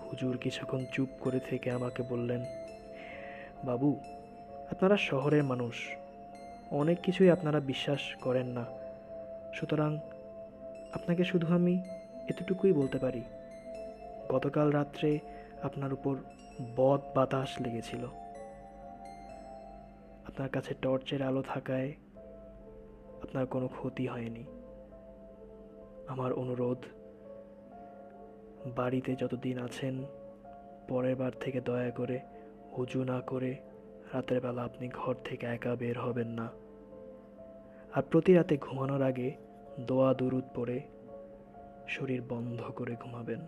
হুজুর 0.02 0.38
কিছুক্ষণ 0.38 0.86
চুপ 0.92 1.10
করে 1.20 1.40
থেকে 1.40 1.72
আমাকে 1.72 2.04
বললেন, 2.04 2.46
বাবু, 3.64 4.00
আপনারা 4.72 4.98
শহরের 4.98 5.44
মানুষ। 5.44 5.76
অনেক 6.72 7.02
কিছুই 7.02 7.32
আপনারা 7.32 7.60
বিশ্বাস 7.60 8.00
করেন 8.22 8.48
না। 8.48 8.66
সুতরাং 9.54 10.00
আপনাকে 10.94 11.24
শুধু 11.24 11.54
আমি 11.54 11.82
এতটুকুই 12.30 12.74
বলতে 12.74 12.98
পারি। 12.98 13.22
গতকাল 14.32 14.72
রাত্রে 14.72 15.20
আপনার 15.64 15.94
উপর 15.94 16.18
বদ 16.76 17.02
বাতাস 17.16 17.62
লেগেছিল। 17.62 18.06
আপনার 20.26 20.50
কাছে 20.50 20.74
টর্চের 20.82 21.22
আলো 21.22 21.42
থাকায় 21.42 21.94
আপনার 23.24 23.46
কোনো 23.46 23.68
ক্ষতি 23.68 24.08
হয়নি। 24.08 24.44
আমার 26.08 26.34
অনুরোধ 26.34 26.78
বাড়িতে 28.76 29.16
যতদিন 29.16 29.60
আছেন, 29.60 30.06
পরের 30.88 31.16
বার 31.16 31.32
থেকে 31.40 31.62
দয়া 31.62 31.92
করে 31.92 32.20
অজু 32.78 33.04
না 33.04 33.22
করে 33.22 33.56
রাতের 34.14 34.42
বেলা 34.42 34.64
আপনি 34.64 34.88
ঘর 34.88 35.16
থেকে 35.24 35.46
একা 35.46 35.76
বের 35.76 36.00
হবেন 36.00 36.28
না। 36.28 36.50
আর 37.94 38.04
প্রতি 38.12 38.34
রাতে 38.34 38.58
ঘুমানোর 38.58 39.02
আগে 39.02 39.32
দোয়া 39.80 40.14
দুরুদ 40.14 40.44
পড়ে 40.56 40.80
শরীর 41.88 42.22
বন্ধ 42.30 42.62
করে 42.62 42.96
ঘুমাবেন। 42.96 43.40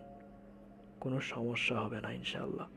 কোনো 0.99 1.19
সমস্যা 1.19 1.79
হবে 1.79 2.01
না 2.01 2.11
ইনশাল্লাহ 2.11 2.67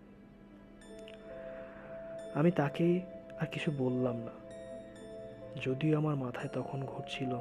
আমি 2.35 2.51
তাকে 2.51 3.01
আর 3.41 3.47
কিছু 3.47 3.73
বললাম 3.79 4.17
না। 4.17 4.31
যদিও 5.63 5.99
আমার 5.99 6.17
মাথায় 6.17 6.49
তখন 6.53 6.85
ঘুরছিল। 6.85 7.35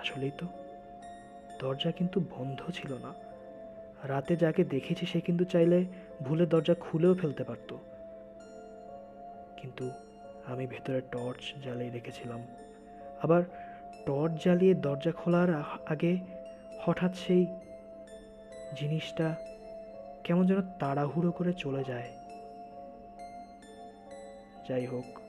আসলেই 0.00 0.30
তো, 0.38 0.46
দরজা 1.60 1.90
কিন্তু 1.90 2.20
বন্ধ 2.20 2.70
ছিল 2.70 2.94
না। 2.98 3.29
রাতে 4.04 4.36
যাকে 4.36 4.64
দেখেছি 4.64 5.06
সে 5.06 5.20
কিন্তু 5.20 5.44
চাইলে 5.44 5.84
ভুলে 6.22 6.46
দরজা 6.46 6.74
খুলেও 6.74 7.14
ফেলতে 7.14 7.44
পারতো। 7.44 7.78
কিন্তু 9.56 9.90
আমি 10.46 10.66
ভেতরে 10.66 11.00
টর্চ 11.00 11.62
জ্বালিয়ে 11.62 11.90
রেখেছিলাম। 11.90 12.46
আবার 13.22 13.42
টর্চ 14.06 14.42
জ্বালিয়ে 14.42 14.74
দরজা 14.74 15.12
খোলার 15.12 15.54
আগে 15.86 16.16
হঠাৎ 16.80 17.14
সেই 17.14 17.46
জিনিসটা 18.76 19.34
কেমন 20.24 20.46
যেন 20.46 20.62
তাড়াহুড়ো 20.78 21.32
করে 21.32 21.52
চলে 21.52 21.84
যায়। 21.84 22.10
যাই 24.68 24.86
হোক, 24.86 25.20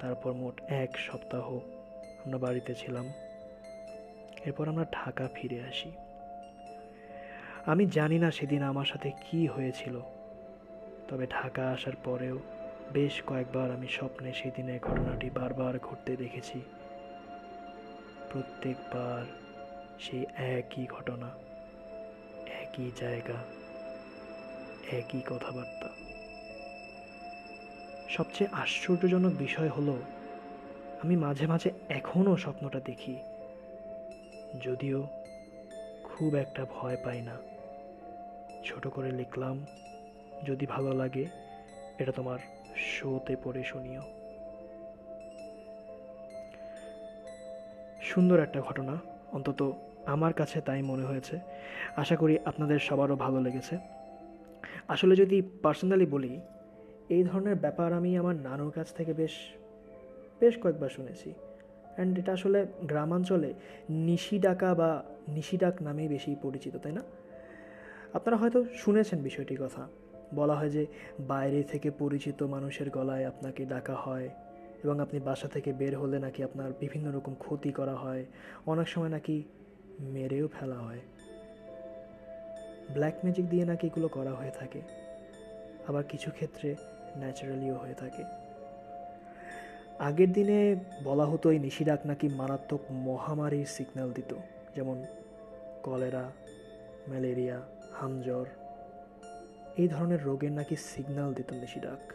তারপর 0.00 0.32
মোট 0.32 0.60
এক 0.68 0.98
সপ্তাহ 0.98 1.54
আমরা 2.24 2.38
বাড়িতে 2.38 2.74
ছিলাম। 2.74 3.12
এরপর 4.44 4.68
আমরা 4.68 4.84
ঢাকা 4.92 5.28
ফিরে 5.34 5.60
আসি। 5.60 5.92
আমি 7.66 7.86
জানি 7.86 8.18
না 8.18 8.30
সেদিন 8.30 8.62
আমার 8.62 8.84
সাথে 8.84 9.10
কি 9.10 9.46
হয়েছিল। 9.46 10.00
তবে 11.08 11.26
ঢাকা 11.26 11.70
আসার 11.70 11.92
পরেও 12.04 12.38
বেশ 12.92 13.22
কয়েকবার 13.26 13.70
আমি 13.70 13.88
স্বপ্নে 13.88 14.32
সেদিনের 14.32 14.80
ঘটনাটি 14.80 15.30
বারবার 15.30 15.78
ঘটতে 15.78 16.16
দেখেছি। 16.16 16.60
প্রত্যেকবার 18.32 19.24
সেই 20.00 20.26
একই 20.36 20.86
ঘটনা, 20.86 21.30
একই 22.62 22.90
জায়গা, 23.00 23.38
একই 24.92 25.20
কথাবার্তা। 25.20 25.88
সবচেয়ে 28.08 28.50
আশ্চর্যজনক 28.52 29.32
বিষয় 29.38 29.68
হলো, 29.68 29.98
আমি 31.04 31.16
মাঝে 31.16 31.46
মাঝে 31.46 31.70
এখনও 31.88 32.36
স্বপ্নটা 32.36 32.80
দেখি, 32.80 33.16
যদিও 34.60 35.06
খুব 36.04 36.34
একটা 36.34 36.66
ভয় 36.74 36.96
পাই 37.04 37.22
না। 37.22 37.36
ছোট 38.64 38.88
করে 38.88 39.10
লিখলাম, 39.10 39.66
যদি 40.46 40.66
ভালো 40.66 40.92
লাগে, 40.92 41.26
এটা 41.98 42.12
তোমার 42.12 42.38
শোতে 42.76 43.36
পড়ে 43.44 43.62
শুনিও। 43.62 44.02
সুন্দর 48.02 48.40
একটা 48.40 48.60
ঘটনা, 48.60 48.98
অন্তত 49.32 49.72
আমার 50.06 50.32
কাছে 50.32 50.60
তাই 50.60 50.82
মনে 50.82 51.04
হয়েছে। 51.04 51.40
আশা 51.96 52.16
করি 52.16 52.38
আপনাদের 52.44 52.78
সবারও 52.78 53.16
ভালো 53.16 53.40
লেগেছে। 53.40 53.78
আসলে 54.88 55.16
যদি 55.16 55.42
পার্সোনালি 55.62 56.06
বলি, 56.06 56.40
এই 57.08 57.24
ধরনের 57.24 57.54
ব্যাপার 57.54 57.92
আমি 57.92 58.18
আমার 58.18 58.36
নানুর 58.36 58.70
কাছ 58.70 58.92
থেকে 58.92 59.12
বেশ 59.12 59.34
বেশ 60.40 60.58
কয়েকবার 60.58 60.88
শুনেছি। 60.88 61.32
অ্যান্ড 61.94 62.18
এটা 62.18 62.32
আসলে 62.32 62.66
গ্রামাঞ্চলে 62.82 63.54
নিশি 63.90 64.38
ডাকা 64.38 64.74
বা 64.74 65.02
নিশি 65.28 65.56
ডাক 65.56 65.82
নামেই 65.82 66.08
বেশি 66.08 66.36
পরিচিত, 66.42 66.76
তাই 66.76 66.92
না? 66.92 67.02
আপনারা 68.16 68.36
হয়তো 68.36 68.58
শুনেছেন 68.82 69.18
বিষয়টি 69.22 69.54
কথা। 69.56 69.82
বলা 70.34 70.54
হয় 70.58 70.70
যে 70.76 70.82
বাইরে 71.32 71.60
থেকে 71.62 71.88
পরিচিত 72.02 72.38
মানুষের 72.54 72.90
গলায় 72.90 73.24
আপনাকে 73.26 73.62
ডাকা 73.64 73.96
হয় 74.04 74.28
এবং 74.84 74.96
আপনি 75.00 75.18
বাসা 75.20 75.48
থেকে 75.48 75.70
বের 75.80 75.94
হলে 75.96 76.18
নাকি 76.18 76.40
আপনার 76.48 76.70
বিভিন্ন 76.80 77.06
রকম 77.16 77.34
ক্ষতি 77.34 77.70
করা 77.72 77.94
হয়, 77.94 78.24
অনেক 78.66 78.88
সময় 78.88 79.12
নাকি 79.16 79.36
মেরেও 80.14 80.46
ফেলা 80.48 80.78
হয়। 80.86 81.02
ব্ল্যাক 82.94 83.16
ম্যাজিক 83.24 83.46
দিয়ে 83.48 83.64
নাকি 83.64 83.84
এগুলো 83.86 84.08
করা 84.08 84.32
হয়ে 84.34 84.50
থাকে, 84.50 84.80
আবার 85.88 86.04
কিছু 86.08 86.28
ক্ষেত্রে 86.30 86.68
ন্যাচারালিও 87.20 87.76
হয়ে 87.82 87.94
থাকে। 87.94 88.22
আগের 90.08 90.30
দিনে 90.32 90.58
বলা 91.04 91.24
হতো 91.24 91.46
এই 91.50 91.58
নিশিরাক 91.58 92.00
নাকি 92.06 92.26
মারাত্মক 92.40 92.82
মহামারীর 93.08 93.68
সিগন্যাল 93.74 94.10
দিত, 94.12 94.32
যেমন 94.76 94.96
কলেরা, 95.82 96.24
ম্যালেরিয়া 97.10 97.58
হামজ্বর 97.92 98.46
এই 99.76 99.88
ধরনের 99.88 100.24
রোগের 100.24 100.52
নাকি 100.52 100.76
সিগন্যাল 100.76 101.34
দিত 101.34 101.52
নিশিরাক 101.52 102.12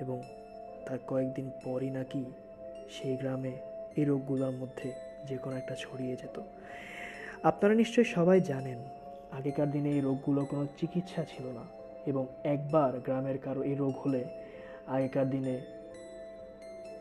এবং 0.00 0.22
তার 0.86 0.98
কয়েকদিন 1.06 1.50
পরই 1.64 1.90
নাকি 1.90 2.24
সেই 2.90 3.16
গ্রামে 3.16 3.52
এই 3.96 4.04
রোগগুলোর 4.04 4.50
মধ্যে 4.50 4.92
যে 5.26 5.38
কোনো 5.38 5.56
একটা 5.56 5.74
ছড়িয়ে 5.74 6.16
যেত। 6.16 6.40
আপনারা 7.42 7.74
নিশ্চয়ই 7.74 8.04
সবাই 8.04 8.40
জানেন, 8.40 8.78
আগেকার 9.32 9.70
দিনে 9.70 9.90
এই 9.90 10.00
রোগগুলো 10.00 10.44
কোনো 10.44 10.66
চিকিৎসা 10.78 11.24
ছিল 11.24 11.46
না। 11.48 11.64
এবং 12.06 12.26
একবার 12.44 13.00
গ্রামের 13.00 13.38
কারও 13.38 13.62
এই 13.62 13.74
রোগ 13.74 13.94
হলে 14.04 14.24
আগেকার 14.86 15.30
দিনে 15.30 15.60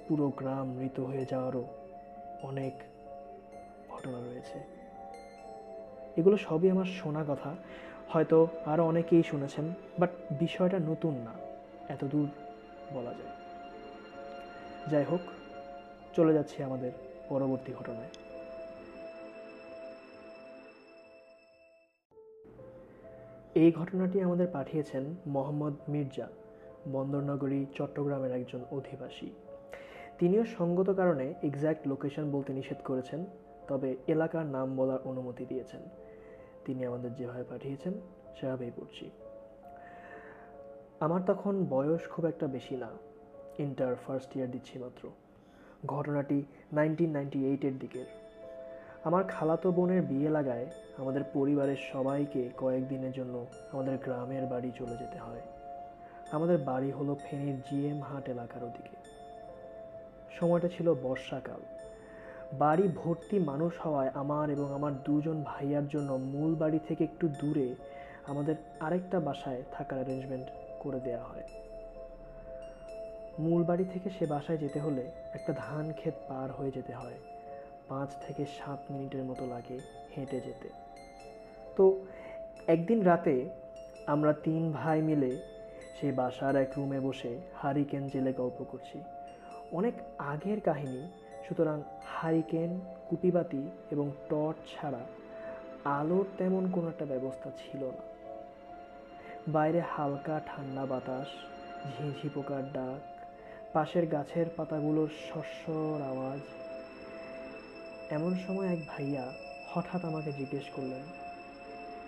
পুরো 0.07 0.29
গ্রাম 0.29 0.67
মৃত 0.69 1.00
হয়ে 1.00 1.25
যাওয়ারও 1.25 1.63
অনেক 2.41 2.74
ঘটনা 3.89 4.19
রয়েছে। 4.19 4.78
এগুলো 6.19 6.38
সবই 6.47 6.67
আমার 6.75 6.89
শোনা 6.99 7.23
কথা। 7.27 7.51
হয়তো 8.13 8.38
আরও 8.71 8.83
অনেকেই 8.91 9.23
শুনেছেন, 9.23 9.65
বাট 9.99 10.11
বিষয়টা 10.39 10.77
নতুন 10.89 11.13
না, 11.27 11.33
এত 11.93 12.01
দূর 12.13 12.27
বলা 12.95 13.13
যায়। 13.19 13.33
যাই 14.91 15.05
হোক, 15.09 15.23
চলে 16.15 16.31
যাচ্ছি 16.38 16.57
আমাদের 16.67 16.91
পরবর্তী 17.29 17.71
ঘটনায়। 17.79 18.13
এই 23.61 23.69
ঘটনাটি 23.71 24.17
আমাদের 24.27 24.47
পাঠিয়েছেন 24.47 25.03
মোহাম্মদ 25.27 25.75
মির্জা, 25.89 26.27
বন্দরনগরী, 26.95 27.61
চট্টগ্রামের 27.77 28.31
একজন 28.39 28.61
অধিবাসী। 28.77 29.29
তিনিও 30.19 30.43
সঙ্গত 30.57 30.89
কারণে 30.99 31.25
এক্স্যাক্ট 31.47 31.81
লোকেশন 31.91 32.25
বলতে 32.31 32.51
নিষেধ 32.53 32.79
করেছেন, 32.89 33.19
তবে 33.69 33.89
এলাকার 34.13 34.45
নাম 34.55 34.67
বলার 34.79 35.01
অনুমতি 35.11 35.43
দিয়েছেন। 35.45 35.81
তিনি 36.69 36.85
আমাদের 36.85 37.15
যেভাবে 37.15 37.43
পাঠিয়েছেন, 37.43 37.93
সেভাবেই 38.39 38.71
পড়ছি। 38.75 39.09
আমার 40.99 41.21
তখন 41.25 41.65
বয়স 41.69 42.09
খুব 42.09 42.25
একটা 42.25 42.47
বেশি 42.47 42.77
না। 42.77 42.88
ইন্টার 43.59 43.95
ফার্স্ট 43.95 44.38
ইয়ার 44.38 44.51
দিচ্ছি 44.51 44.79
মাত্র। 44.79 45.09
ঘটনাটি 45.85 46.45
নাইনটিন 46.73 47.09
নাইনটি 47.09 47.45
এইটের 47.45 47.79
দিকের। 47.79 48.05
আমার 49.03 49.23
খালাতো 49.23 49.71
বোনের 49.71 50.01
বিয়ে 50.01 50.29
লাগায় 50.29 50.67
আমাদের 50.97 51.21
পরিবারের 51.33 51.77
সবাইকে 51.93 52.49
কয়েকদিনের 52.57 53.11
জন্য 53.11 53.45
আমাদের 53.71 53.97
গ্রামের 53.97 54.45
বাড়ি 54.45 54.71
চলে 54.75 54.97
যেতে 54.97 55.17
হয়। 55.17 55.41
আমাদের 56.31 56.57
বাড়ি 56.57 56.91
হলো 56.91 57.15
ফেনীর 57.15 57.59
জিএম 57.59 58.01
হাট 58.01 58.29
এলাকার 58.29 58.63
ওদিকে। 58.63 58.95
সময়টা 60.31 60.67
ছিল 60.67 60.93
বর্ষাকাল। 60.93 61.78
বাড়ি 62.53 62.89
ভর্তি 62.95 63.39
মানুষ 63.39 63.79
হওয়ায় 63.79 64.09
আমার 64.13 64.49
এবং 64.49 64.73
আমার 64.73 64.93
দুজন 65.03 65.43
ভাইয়ার 65.43 65.87
জন্য 65.87 66.13
মূল 66.13 66.55
বাড়ি 66.55 66.79
থেকে 66.87 67.03
একটু 67.03 67.27
দূরে 67.27 67.75
আমাদের 68.27 68.55
আরেকটা 68.79 69.19
বাসায় 69.19 69.63
থাকার 69.71 69.99
অ্যারেঞ্জমেন্ট 69.99 70.47
করে 70.79 70.99
দেওয়া 70.99 71.23
হয়। 71.23 71.43
মূল 73.39 73.63
বাড়ি 73.63 73.85
থেকে 73.93 74.09
সে 74.09 74.25
বাসায় 74.25 74.57
যেতে 74.57 74.79
হলে 74.79 75.11
একটা 75.33 75.53
ধান 75.57 75.93
ক্ষেত 75.93 76.13
পার 76.27 76.51
হয়ে 76.51 76.71
যেতে 76.71 76.93
হয়। 76.93 77.13
পাঁচ 77.89 78.09
থেকে 78.27 78.45
সাত 78.45 78.91
মিনিটের 78.91 79.23
মতো 79.23 79.45
লাগে 79.45 79.79
হেঁটে 80.17 80.39
যেতে। 80.39 80.69
তো 81.77 82.05
একদিন 82.67 83.01
রাতে 83.01 83.49
আমরা 84.07 84.33
তিন 84.33 84.71
ভাই 84.71 85.01
মিলে 85.01 85.37
সেই 86.01 86.11
বাসার 86.11 86.55
এক 86.55 86.71
রুমে 86.77 86.99
বসে 86.99 87.39
হারিকেন 87.55 88.07
জেলে 88.07 88.33
গল্প 88.33 88.63
করছি। 88.63 89.01
অনেক 89.71 89.93
আগের 90.17 90.61
কাহিনী 90.61 91.11
সুতরাং 91.48 91.84
হারিকেন, 92.05 92.79
কুপিবাতি 93.10 93.69
এবং 93.91 94.12
টর্চ 94.29 94.58
ছাড়া 94.75 95.00
আলোর 95.84 96.25
তেমন 96.38 96.72
কোনো 96.72 96.88
একটা 96.88 97.05
ব্যবস্থা 97.05 97.50
ছিল 97.50 97.84
না। 97.84 98.03
বাইরে 99.48 99.79
হালকা 99.79 100.41
ঠান্ডা 100.46 100.86
বাতাস, 100.86 101.27
ঝিঁঝি 101.98 102.29
পোকার 102.29 102.74
ডাক, 102.74 103.01
পাশের 103.74 104.08
গাছের 104.08 104.46
পাতাগুলোর 104.58 105.08
শস্যর 105.08 106.01
আওয়াজ। 106.01 106.39
এমন 108.10 108.36
সময় 108.48 108.67
এক 108.67 108.79
ভাইয়া 108.88 109.34
হঠাৎ 109.67 110.05
আমাকে 110.05 110.31
জিজ্ঞেস 110.31 110.63
করলেন, 110.75 111.03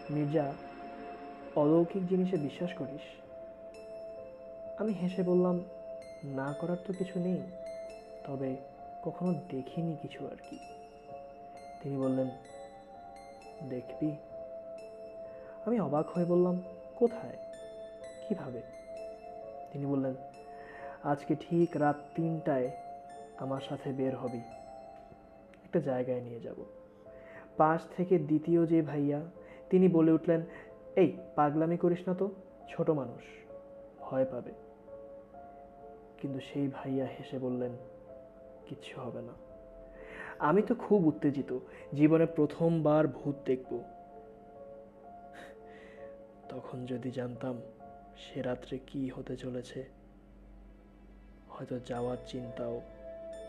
মির্জা, 0.10 0.54
অলৌকিক 1.56 2.08
জিনিসে 2.08 2.38
বিশ্বাস 2.38 2.72
করিস? 2.74 3.06
আমি 4.82 4.94
হেসে 4.94 5.24
বললাম, 5.24 5.60
না 6.24 6.54
করার 6.60 6.78
তো 6.86 6.94
কিছু 6.94 7.20
নেই। 7.20 7.42
তবে 8.28 8.56
কখনো 9.03 9.34
দেখিনি 9.34 9.96
কিছু 10.01 10.25
আর 10.25 10.36
কি। 10.50 10.60
তিনি 11.84 11.98
বললেন, 11.98 12.29
দেখবি? 13.70 14.15
আমি 15.65 15.79
অবাক 15.79 16.10
হয়ে 16.10 16.25
বললাম, 16.25 16.62
কোথায়? 16.96 17.38
কীভাবে? 18.27 18.62
তিনি 19.72 19.86
বললেন, 19.86 20.13
আজকে 21.03 21.36
ঠিক 21.36 21.70
রাত 21.75 21.96
তিনটায় 22.15 22.72
আমার 23.38 23.62
সাথে 23.62 23.91
বের 23.91 24.15
হবি। 24.15 24.38
একটা 25.63 25.79
জায়গায় 25.79 26.22
নিয়ে 26.22 26.39
যাব। 26.39 26.65
পাশ 27.58 27.81
থেকে 27.98 28.20
দ্বিতীয় 28.20 28.65
যে 28.65 28.81
ভাইয়া, 28.81 29.22
তিনি 29.70 29.88
বলে 29.88 30.12
উঠলেন, 30.12 30.41
এই, 30.96 31.17
পাগলামি 31.36 31.77
করিস 31.77 32.08
না 32.08 32.13
তো, 32.13 32.31
ছোট 32.70 32.89
মানুষ, 32.89 33.22
ভয় 34.01 34.25
পাবে। 34.25 34.51
কিন্তু 36.17 36.39
সেই 36.53 36.67
ভাইয়া 36.67 37.05
হেসে 37.05 37.39
বললেন 37.39 37.72
কিচ্ছু 38.72 39.01
হবে 39.01 39.22
না। 39.22 39.34
আমি 40.40 40.62
তো 40.62 40.75
খুব 40.75 41.06
উত্তেজিত, 41.06 41.60
জীবনে 41.94 42.25
প্রথমবার 42.25 43.08
ভূত 43.08 43.36
দেখব। 43.46 43.72
তখন 46.50 46.86
যদি 46.86 47.12
জানতাম 47.12 47.62
সে 48.18 48.42
রাত্রে 48.42 48.80
কি 48.88 49.10
হতে 49.10 49.38
চলেছে, 49.38 49.86
হয়তো 51.50 51.80
যাওয়ার 51.80 52.18
চিন্তাও 52.28 52.82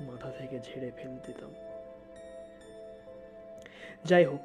মাথা 0.01 0.31
থেকে 0.31 0.61
ঝেড়ে 0.61 0.91
ফেলে 0.91 1.19
দিতাম। 1.27 1.53
যাই 4.05 4.25
হোক, 4.25 4.45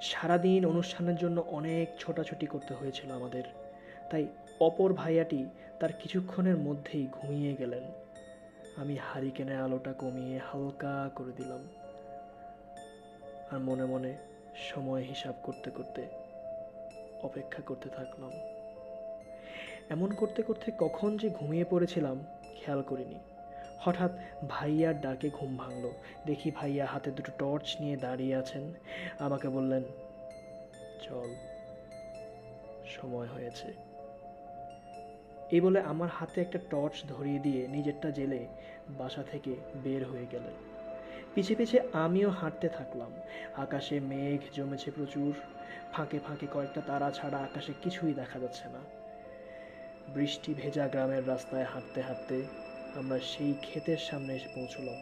সারাদিন 0.00 0.64
অনুষ্ঠানের 0.66 1.16
জন্য 1.16 1.40
অনেক 1.40 1.86
ছোটাছুটি 1.98 2.46
করতে 2.46 2.74
হয়েছিল 2.74 3.10
আমাদের, 3.10 3.44
তাই 4.10 4.26
অপর 4.60 4.92
ভাইয়াটি 4.92 5.46
তার 5.80 5.92
কিছুক্ষণের 5.92 6.56
মধ্যেই 6.56 7.06
ঘুমিয়ে 7.12 7.56
গেলেন। 7.56 8.01
আমি 8.76 8.96
হারিকেনের 8.96 9.62
আলোটা 9.62 9.92
কমিয়ে 9.92 10.38
হালকা 10.38 11.10
করে 11.14 11.32
দিলাম। 11.32 11.68
আর 13.50 13.58
মনে 13.58 13.84
মনে 13.84 14.16
সময় 14.56 15.02
হিসাব 15.02 15.34
করতে 15.42 15.70
করতে 15.70 16.06
অপেক্ষা 17.22 17.62
করতে 17.62 17.88
থাকলাম। 17.88 18.30
এমন 19.90 20.10
করতে 20.10 20.42
করতে 20.42 20.72
কখন 20.78 21.16
যে 21.16 21.30
ঘুমিয়ে 21.30 21.64
পড়েছিলাম, 21.64 22.26
খেয়াল 22.56 22.82
করিনি। 22.82 23.14
হঠাৎ 23.80 24.10
ভাইয়ার 24.48 25.00
ডাকে 25.00 25.30
ঘুম 25.30 25.56
ভাঙল। 25.56 25.90
দেখি 26.26 26.50
ভাইয়া 26.50 26.86
হাতে 26.86 27.10
দুটো 27.10 27.32
টর্চ 27.38 27.80
নিয়ে 27.80 27.96
দাঁড়িয়ে 27.96 28.36
আছেন। 28.36 28.74
আমাকে 29.18 29.48
বললেন, 29.48 29.82
চল, 31.02 31.34
সময় 32.86 33.26
হয়েছে। 33.26 33.91
এই 35.52 35.60
বলে 35.60 35.80
আমার 35.80 36.08
হাতে 36.12 36.40
একটা 36.40 36.58
টর্চ 36.70 36.96
ধরিয়ে 37.08 37.38
দিয়ে 37.38 37.68
নিজেরটা 37.68 38.10
জেলে 38.10 38.46
বাসা 38.98 39.22
থেকে 39.22 39.52
বের 39.84 40.02
হয়ে 40.06 40.26
গেলেন। 40.32 40.54
পিছে 41.34 41.54
পিছে 41.54 41.80
আমিও 41.92 42.30
হাঁটতে 42.30 42.68
থাকলাম। 42.68 43.12
আকাশে 43.56 44.00
মেঘ 44.00 44.40
জমেছে 44.54 44.90
প্রচুর। 44.90 45.32
ফাঁকে 45.92 46.18
ফাঁকে 46.18 46.46
কয়েকটা 46.52 46.80
তারা 46.80 47.10
ছাড়া 47.10 47.38
আকাশে 47.38 47.72
কিছুই 47.82 48.12
দেখা 48.12 48.38
যাচ্ছে 48.38 48.68
না। 48.68 48.80
বৃষ্টি 50.14 50.54
ভেজা 50.54 50.88
গ্রামের 50.88 51.28
রাস্তায় 51.28 51.64
হাঁটতে 51.64 52.00
হাঁটতে 52.00 52.42
আমরা 52.94 53.18
সেই 53.18 53.52
ক্ষেতের 53.60 53.96
সামনে 53.96 54.34
এসে 54.34 54.48
পৌঁছলাম। 54.54 54.98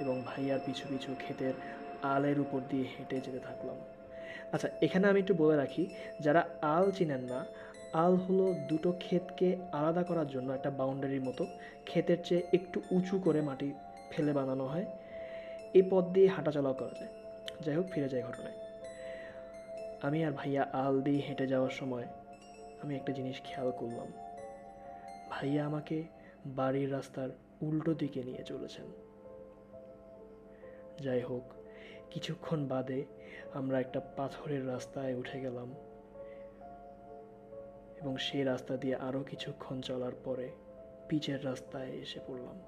এবং 0.00 0.22
ভাইয়ার 0.26 0.60
পিছু 0.66 0.84
পিছু 0.88 1.14
ক্ষেতের 1.18 1.52
আলের 2.02 2.40
উপর 2.40 2.60
দিয়ে 2.70 2.84
হেঁটে 2.84 3.16
যেতে 3.16 3.38
থাকলাম। 3.38 3.76
আচ্ছা 4.52 4.68
এখানে 4.82 5.08
আমি 5.08 5.20
একটু 5.20 5.34
বলে 5.34 5.56
রাখি, 5.56 5.86
যারা 6.20 6.48
আল 6.62 6.90
চিনেন 6.90 7.20
না 7.20 7.46
আল 7.92 8.14
হলো 8.14 8.54
দুটো 8.68 8.92
ক্ষেতকে 8.92 9.56
আলাদা 9.72 10.02
করার 10.02 10.28
জন্য 10.28 10.52
একটা 10.52 10.70
বাউন্ডারির 10.70 11.22
মতো। 11.22 11.46
ক্ষেতের 11.84 12.24
চেয়ে 12.24 12.42
একটু 12.52 12.82
উঁচু 12.90 13.18
করে 13.18 13.40
মাটি 13.40 13.72
ফেলে 14.10 14.32
বানানো 14.32 14.66
হয়। 14.66 14.86
এই 15.74 15.82
পথ 15.90 16.04
দিয়ে 16.04 16.26
হাঁটাচলাও 16.26 16.74
করা 16.74 16.90
যায়। 17.00 17.12
যাই 17.60 17.76
হোক, 17.76 17.86
ফিরে 17.86 18.08
যায় 18.08 18.22
ঘটনায়। 18.22 18.54
আমি 20.02 20.24
আর 20.24 20.32
ভাইয়া 20.32 20.62
আল 20.62 21.02
দিয়ে 21.02 21.18
হেঁটে 21.18 21.46
যাওয়ার 21.46 21.70
সময় 21.70 22.04
আমি 22.82 22.96
একটা 22.96 23.12
জিনিস 23.12 23.40
খেয়াল 23.44 23.70
করলাম। 23.70 24.12
ভাইয়া 25.30 25.66
আমাকে 25.66 26.02
বাড়ির 26.46 26.92
রাস্তার 26.92 27.28
উল্টো 27.62 27.94
দিকে 27.94 28.22
নিয়ে 28.22 28.42
চলেছেন। 28.44 28.84
যাই 31.00 31.20
হোক, 31.20 31.42
কিছুক্ষণ 32.10 32.66
বাদে 32.66 33.04
আমরা 33.54 33.80
একটা 33.80 34.00
পাথরের 34.00 34.68
রাস্তায় 34.68 35.14
উঠে 35.14 35.40
গেলাম। 35.40 35.74
এবং 38.02 38.16
সেই 38.16 38.42
রাস্তা 38.42 38.76
দিয়ে 38.76 38.96
আরও 38.96 39.22
কিছুক্ষণ 39.22 39.80
চলার 39.80 40.12
পরে 40.24 40.50
পিচের 41.08 41.44
রাস্তায় 41.44 41.86
এসে 41.86 42.20
পড়লাম। 42.26 42.60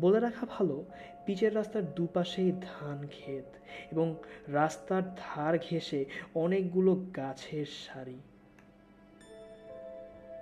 বলে 0.00 0.20
রাখা 0.20 0.46
ভালো, 0.46 0.84
পিচের 1.26 1.54
রাস্তার 1.54 1.94
দুপাশেই 1.94 2.52
ধান 2.52 3.06
ক্ষেত 3.06 3.44
এবং 3.92 4.14
রাস্তার 4.48 5.02
ধার 5.14 5.58
ঘেঁষে 5.58 6.04
অনেকগুলো 6.34 6.96
গাছের 7.16 7.66
সারি। 7.66 8.18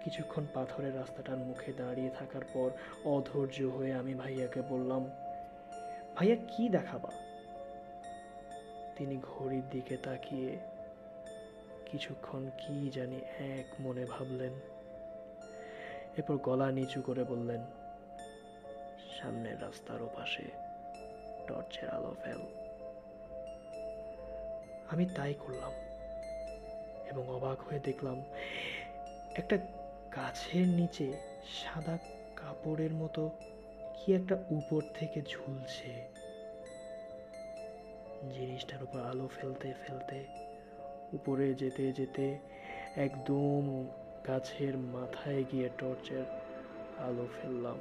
কিছুক্ষণ 0.04 0.46
পাথরের 0.54 0.96
রাস্তাটার 0.96 1.36
মুখে 1.36 1.72
দাঁড়িয়ে 1.72 2.10
থাকার 2.18 2.40
পর 2.54 2.70
অধৈর্য 3.04 3.62
হয়ে 3.62 3.92
আমি 3.92 4.14
ভাইয়াকে 4.14 4.62
বললাম, 4.62 5.04
ভাইয়া, 6.16 6.36
কি 6.36 6.68
দেখাবা? 6.68 7.10
তিনি 8.96 9.16
ঘড়ির 9.22 9.62
দিকে 9.70 9.96
তাকিয়ে 9.96 10.56
কিছুক্ষণ 11.90 12.50
কি 12.58 12.90
জানি 12.90 13.18
এক 13.38 13.68
মনে 13.80 14.04
ভাবলেন। 14.04 14.52
এরপর 16.16 16.36
গলা 16.36 16.72
নিচু 16.72 17.02
করে 17.02 17.24
বললেন, 17.24 17.62
সামনের 19.18 19.62
রাস্তার 19.62 20.02
ওপাশে 20.02 20.44
টর্চের 21.46 21.88
আলো 21.88 22.14
ফেল। 22.22 22.42
আমি 24.92 25.06
তাই 25.06 25.34
করলাম 25.34 25.72
এবং 27.10 27.28
অবাক 27.28 27.58
হয়ে 27.60 27.80
দেখলাম, 27.80 28.18
একটা 29.34 29.56
গাছের 30.16 30.66
নিচে 30.68 31.12
সাদা 31.58 31.98
কাপড়ের 32.36 32.94
মতো 32.94 33.30
কি 33.96 34.12
একটা 34.12 34.36
উপর 34.50 34.82
থেকে 34.94 35.22
ঝুলছে। 35.22 35.90
জিনিসটার 38.30 38.82
উপর 38.82 39.00
আলো 39.00 39.28
ফেলতে 39.28 39.74
ফেলতে 39.82 40.18
উপরে 41.12 41.54
যেতে 41.54 41.92
যেতে 41.92 42.38
একদম 42.96 43.62
গাছের 44.28 44.78
মাথায় 44.78 45.44
গিয়ে 45.44 45.68
টর্চের 45.78 46.26
আলো 47.06 47.26
ফেললাম 47.36 47.78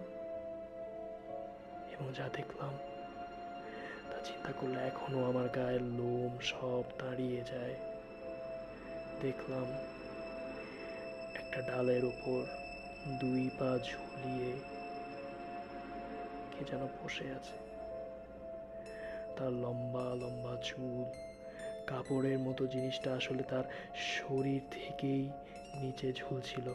এবং 1.94 2.08
যা 2.14 2.28
দেখলাম, 2.30 2.74
তা 4.10 4.18
চিন্তা 4.24 4.52
করলে 4.52 4.80
এখনও 4.80 5.20
আমার 5.26 5.48
গায়ের 5.50 5.82
লোম 5.82 6.32
সব 6.40 6.84
দাঁড়িয়ে 7.00 7.42
যায়। 7.44 7.76
দেখলাম 9.22 9.68
একটা 11.36 11.60
ডালের 11.62 12.06
উপর 12.06 12.42
দুই 13.20 13.50
পা 13.60 13.72
ঝুলিয়ে 13.78 14.52
কে 16.52 16.62
যেন 16.72 16.82
বসে 16.98 17.26
আছে। 17.32 17.58
তার 19.36 19.52
লম্বা 19.54 20.06
লম্বা 20.22 20.54
চুল 20.62 21.06
কাপড়ের 21.88 22.40
মতো 22.40 22.68
জিনিসটা 22.68 23.14
আসলে 23.14 23.44
তার 23.44 23.64
শরীর 23.96 24.62
থেকেই 24.72 25.30
নিচে 25.76 26.14
ঝুলছিল। 26.14 26.74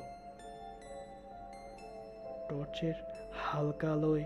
টর্চের 2.48 2.94
হালকা 3.38 3.92
আলোয় 3.92 4.24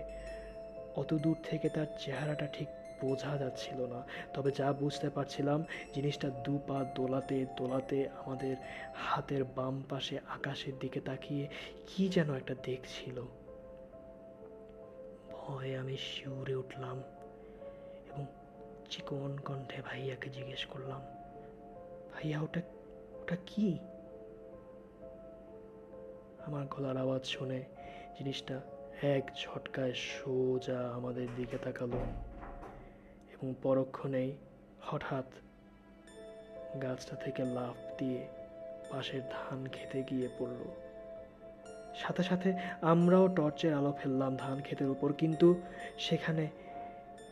অত 0.95 1.13
দূর 1.13 1.35
থেকে 1.43 1.69
তার 1.69 1.85
চেহারাটা 1.99 2.47
ঠিক 2.53 2.67
বোঝা 3.01 3.37
যাচ্ছিল 3.37 3.85
না। 3.85 4.03
তবে 4.33 4.51
যা 4.51 4.73
বুঝতে 4.73 5.09
পারছিলাম, 5.09 5.65
জিনিসটা 5.93 6.29
দু 6.29 6.59
পা 6.67 6.85
দোলাতে 6.95 7.45
দোলাতে 7.57 8.09
আমাদের 8.25 8.55
হাতের 8.95 9.43
বাম 9.43 9.83
পাশে 9.89 10.19
আকাশের 10.27 10.73
দিকে 10.79 10.99
তাকিয়ে 10.99 11.47
কি 11.87 12.09
যেন 12.09 12.33
একটা 12.35 12.55
দেখছিল। 12.63 13.21
ভয়ে 15.31 15.77
আমি 15.77 15.97
শিউরে 15.97 16.55
উঠলাম। 16.55 17.03
চিকন 18.89 19.37
কণ্ঠে 19.45 19.81
ভাইয়াকে 19.81 20.29
জিজ্ঞেস 20.29 20.65
করলাম। 20.65 21.01
ভাইয়া, 22.13 22.41
ওটা 22.41 22.61
ওটা 23.21 23.37
কি? 23.45 23.77
আমার 26.45 26.65
গলার 26.69 26.97
আওয়াজ 26.97 27.23
শুনে 27.25 27.63
জিনিসটা 28.17 28.61
এক 29.01 29.31
ঝটকায় 29.37 29.93
সোজা 29.93 30.79
আমাদের 30.89 31.27
দিকে 31.35 31.57
তাকালো 31.57 31.99
এবং 33.33 33.53
পরক্ষণেই 33.63 34.37
হঠাৎ 34.81 35.25
গাছটা 36.81 37.15
থেকে 37.15 37.43
লাফ 37.43 37.97
দিয়ে 37.97 38.27
পাশের 38.89 39.21
ধান 39.31 39.65
খেতে 39.65 40.03
গিয়ে 40.03 40.29
পড়ল। 40.39 40.61
সাথে 41.95 42.23
সাথে 42.23 42.53
আমরাও 42.81 43.27
টর্চের 43.27 43.73
আলো 43.73 43.91
ফেললাম 43.91 44.35
ধান 44.35 44.61
ক্ষেতের 44.61 44.89
উপর, 44.89 45.13
কিন্তু 45.13 45.61
সেখানে 45.97 46.47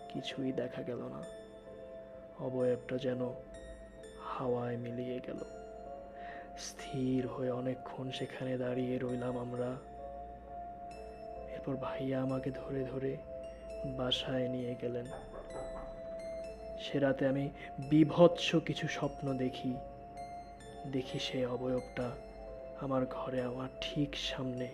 কিছুই 0.09 0.51
দেখা 0.51 0.81
গেল 0.81 0.97
না। 0.97 1.44
অবয়বটা 2.39 2.97
যেন 2.97 3.29
হাওয়ায় 4.21 4.77
মিলিয়ে 4.77 5.19
গেল। 5.27 5.39
স্থির 6.57 7.27
হয়ে 7.27 7.49
অনেকক্ষণ 7.49 8.11
সেখানে 8.11 8.57
দাঁড়িয়ে 8.57 8.99
রইলাম 8.99 9.37
আমরা। 9.37 9.75
এরপর 11.53 11.75
ভাইয়া 11.75 12.21
আমাকে 12.21 12.51
ধরে 12.51 12.83
ধরে 12.83 13.17
বাসায় 13.85 14.47
নিয়ে 14.47 14.75
গেলেন। 14.81 15.05
সে 16.79 16.99
রাতে 16.99 17.27
আমি 17.27 17.49
বিভৎস 17.89 18.55
কিছু 18.55 18.87
স্বপ্ন 18.87 19.37
দেখি। 19.37 19.75
দেখি 20.91 21.19
সে 21.19 21.45
অবয়বটা 21.45 22.11
আমার 22.81 23.05
ঘরে 23.05 23.41
আমার 23.41 23.67
ঠিক 23.81 24.15
সামনে 24.15 24.67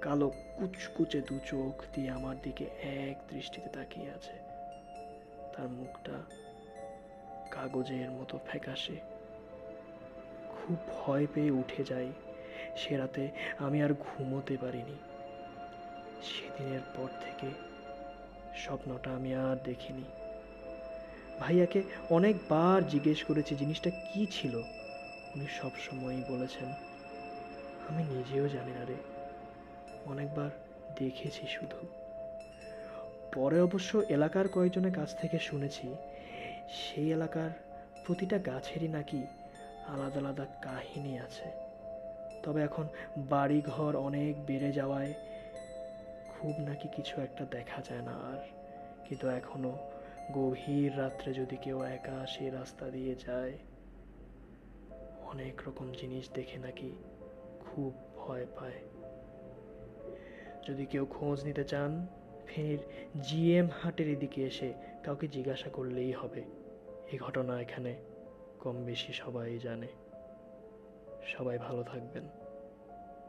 কালো 0.00 0.28
কুচকুচে 0.28 1.20
দু 1.20 1.38
চোখ 1.46 1.82
দিয়ে 1.94 2.10
আমার 2.10 2.36
দিকে 2.42 2.64
এক 2.82 3.34
দৃষ্টিতে 3.34 3.68
তাকিয়ে 3.68 4.10
আছে। 4.10 4.32
তার 5.56 5.68
মুখটা 5.68 6.12
কাগজের 7.50 8.10
মতো 8.10 8.38
ফ্যাকাশে। 8.46 8.96
খুব 10.48 10.76
ভয় 10.88 11.26
পেয়ে 11.34 11.50
উঠে 11.50 11.84
যাই 11.84 12.12
সে 12.76 12.96
রাতে, 12.96 13.28
আমি 13.58 13.82
আর 13.82 13.94
ঘুমোতে 13.94 14.56
পারিনি। 14.56 14.98
সেদিনের 16.22 16.80
পর 16.96 17.08
থেকে 17.20 17.46
স্বপ্নটা 18.56 19.10
আমি 19.10 19.34
আর 19.34 19.56
দেখিনি। 19.64 20.04
ভাইয়াকে 21.40 21.82
অনেকবার 22.10 22.86
জিজ্ঞেস 22.86 23.24
করেছি, 23.24 23.56
জিনিসটা 23.56 23.90
কি 23.90 24.26
ছিল? 24.30 24.54
উনি 25.34 25.46
সবসময়ই 25.46 26.24
বলেছেন, 26.28 26.68
আমি 27.88 28.04
নিজেও 28.04 28.48
জানি 28.48 28.72
না 28.72 28.84
রে। 28.84 28.94
অনেকবার 30.06 30.50
দেখেছি 30.96 31.46
শুধু। 31.46 31.86
পরে 33.34 33.60
অবশ্য 33.60 33.98
এলাকার 34.08 34.48
কয়েকজনের 34.48 34.94
কাছ 34.94 35.20
থেকে 35.20 35.38
শুনেছি 35.38 35.94
সেই 36.70 37.12
এলাকার 37.12 37.50
প্রতিটা 38.06 38.38
গাছেরই 38.38 38.88
নাকি 38.88 39.26
আলাদা 39.88 40.18
আলাদা 40.18 40.46
কাহিনী 40.62 41.18
আছে। 41.18 41.50
তবে 42.42 42.62
এখন 42.62 42.88
বাড়ি 43.18 43.62
ঘর 43.66 43.96
অনেক 43.96 44.46
বেড়ে 44.46 44.72
যাওয়ায় 44.72 45.14
খুব 46.28 46.54
নাকি 46.58 46.88
কিছু 46.96 47.20
একটা 47.20 47.44
দেখা 47.44 47.82
যায় 47.82 48.02
না 48.02 48.12
আর। 48.12 48.40
কিন্তু 49.08 49.28
এখনও 49.28 49.78
গভীর 50.32 50.98
রাত্রে 50.98 51.34
যদি 51.34 51.56
কেউ 51.56 51.82
একা 51.82 52.26
সে 52.26 52.50
রাস্তা 52.50 52.90
দিয়ে 52.90 53.14
যায়, 53.14 53.52
অনেক 55.22 55.68
রকম 55.68 55.92
জিনিস 55.92 56.30
দেখে 56.34 56.58
নাকি 56.58 56.92
খুব 57.60 57.92
ভয় 58.16 58.46
পায়। 58.56 58.80
যদি 60.68 60.86
কেউ 60.86 61.06
খোঁজ 61.06 61.44
নিতে 61.44 61.64
চান, 61.64 62.06
ফেনীর 62.46 62.78
জিএম 63.20 63.68
হাটের 63.82 64.08
এদিকে 64.08 64.46
এসে 64.46 64.72
কাউকে 65.04 65.28
জিজ্ঞাসা 65.28 65.68
করলেই 65.70 66.12
হবে। 66.12 66.57
এই 67.12 67.18
ঘটনা 67.18 67.60
এখানে 67.60 67.96
কম 68.60 68.84
বেশি 68.84 69.12
সবাই 69.12 69.58
জানে। 69.58 69.86
সবাই 71.26 71.58
ভালো 71.58 71.82
থাকবেন। 71.82 72.22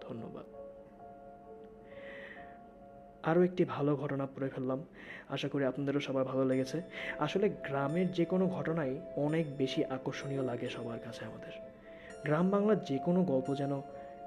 ধন্যবাদ। 0.01 0.45
আরও 3.23 3.43
একটি 3.43 3.65
ভালো 3.65 3.95
ঘটনা 3.95 4.25
পড়ে 4.25 4.49
ফেললাম। 4.49 4.85
আশা 5.29 5.49
করি 5.49 5.65
আপনাদেরও 5.65 5.99
সবার 5.99 6.25
ভালো 6.25 6.45
লেগেছে। 6.45 6.81
আসলে 7.19 7.49
গ্রামের 7.49 8.11
যে 8.11 8.25
কোনো 8.25 8.47
ঘটনাই 8.47 8.99
অনেক 9.15 9.57
বেশি 9.57 9.85
আকর্ষণীয় 9.85 10.43
লাগে 10.43 10.69
সবার 10.69 10.99
কাছে 10.99 11.25
আমাদের। 11.25 11.51
গ্রাম 12.23 12.49
বাংলার 12.49 12.79
যে 12.79 12.97
কোনো 12.97 13.23
গল্প 13.23 13.55
যেন 13.55 13.81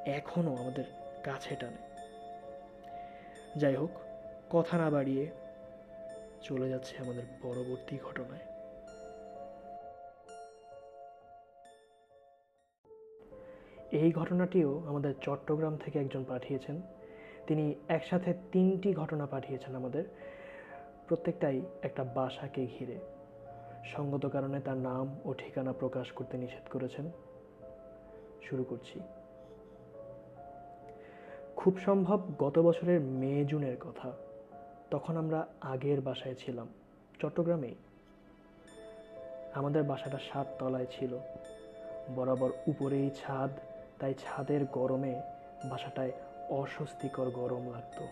এখনও 0.06 0.56
আমাদের 0.56 0.84
কাছে 1.24 1.56
টানে। 1.56 1.92
যাই 3.56 3.76
হোক, 3.76 3.90
কথা 4.50 4.78
না 4.78 4.90
বাড়িয়ে 4.90 5.30
চলে 6.42 6.68
যাচ্ছে 6.68 6.98
আমাদের 6.98 7.22
পরবর্তী 7.42 7.98
ঘটনায়। 8.04 8.51
এই 13.92 14.12
ঘটনাটিও 14.12 14.82
আমাদের 14.86 15.14
চট্টগ্রাম 15.20 15.76
থেকে 15.76 15.98
একজন 15.98 16.24
পাঠিয়েছেন। 16.28 16.82
তিনি 17.46 17.74
একসাথে 17.88 18.34
তিনটি 18.52 18.94
ঘটনা 18.94 19.26
পাঠিয়েছেন 19.26 19.76
আমাদের। 19.76 20.04
প্রত্যেকটাই 21.08 21.62
একটা 21.82 22.04
বাসাকে 22.04 22.66
ঘিরে। 22.66 22.98
সঙ্গত 23.84 24.26
কারণে 24.26 24.60
তার 24.60 24.76
নাম 24.76 25.16
ও 25.24 25.34
ঠিকানা 25.34 25.72
প্রকাশ 25.72 26.12
করতে 26.12 26.36
নিষেধ 26.36 26.72
করেছেন। 26.72 27.10
শুরু 28.42 28.64
করছি। 28.64 29.00
খুব 31.56 31.78
সম্ভব 31.78 32.20
গত 32.38 32.58
বছরের 32.58 33.00
মে 33.00 33.44
জুনের 33.44 33.76
কথা। 33.76 34.12
তখন 34.90 35.16
আমরা 35.16 35.46
আগের 35.60 36.00
বাসায় 36.00 36.34
ছিলাম 36.34 36.68
চট্টগ্রামেই 37.20 37.74
আমাদের 39.54 39.82
বাসাটা 39.82 40.18
সাত 40.32 40.46
তলায় 40.58 40.86
ছিল। 40.90 41.18
বরাবর 42.16 42.50
উপরেই 42.66 43.10
ছাদ 43.10 43.50
তাই 44.02 44.14
ছাদের 44.14 44.64
গরমে 44.64 45.22
বাসাটায় 45.64 46.12
অস্বস্তিকর 46.50 47.30
গরম 47.30 47.72
লাগতো। 47.72 48.08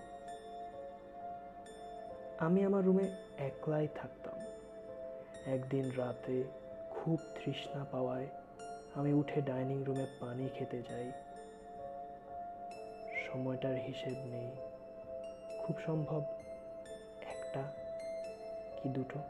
আমি 2.39 2.65
আমার 2.65 2.85
রুমে 2.85 3.11
একলাই 3.39 3.89
থাকতাম। 3.95 4.39
একদিন 5.47 5.91
রাতে 5.91 6.45
খুব 6.91 7.19
তৃষ্ণা 7.19 7.85
পাওয়ায় 7.85 8.27
আমি 8.95 9.13
উঠে 9.13 9.43
ডাইনিং 9.43 9.85
রুমে 9.85 10.07
পানি 10.21 10.49
খেতে 10.55 10.83
যাই। 10.83 11.13
সময়টার 13.27 13.75
হিসেব 13.75 14.15
নেই। 14.25 14.51
খুব 15.59 15.77
সম্ভব 15.87 16.23
একটা 17.23 17.63
কি 18.83 18.89
দুটো? 18.89 19.21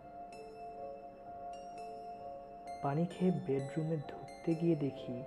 পানি 2.83 3.07
খেয়ে 3.07 3.33
বেডরুমে 3.47 3.97
ঢুকতে 3.97 4.55
গিয়ে 4.55 4.77
দেখি 4.77 5.23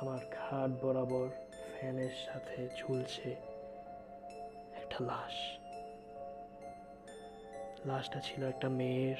আমার 0.00 0.18
খাট 0.18 0.84
বরাবর 0.84 1.28
ফ্যানের 1.78 2.10
সাথে 2.26 2.68
ঝুলছে 2.76 3.30
একটা 4.76 4.96
লাশ। 5.00 5.58
লাশটা 7.86 8.20
ছিল 8.20 8.44
একটা 8.44 8.68
মেয়ের। 8.68 9.16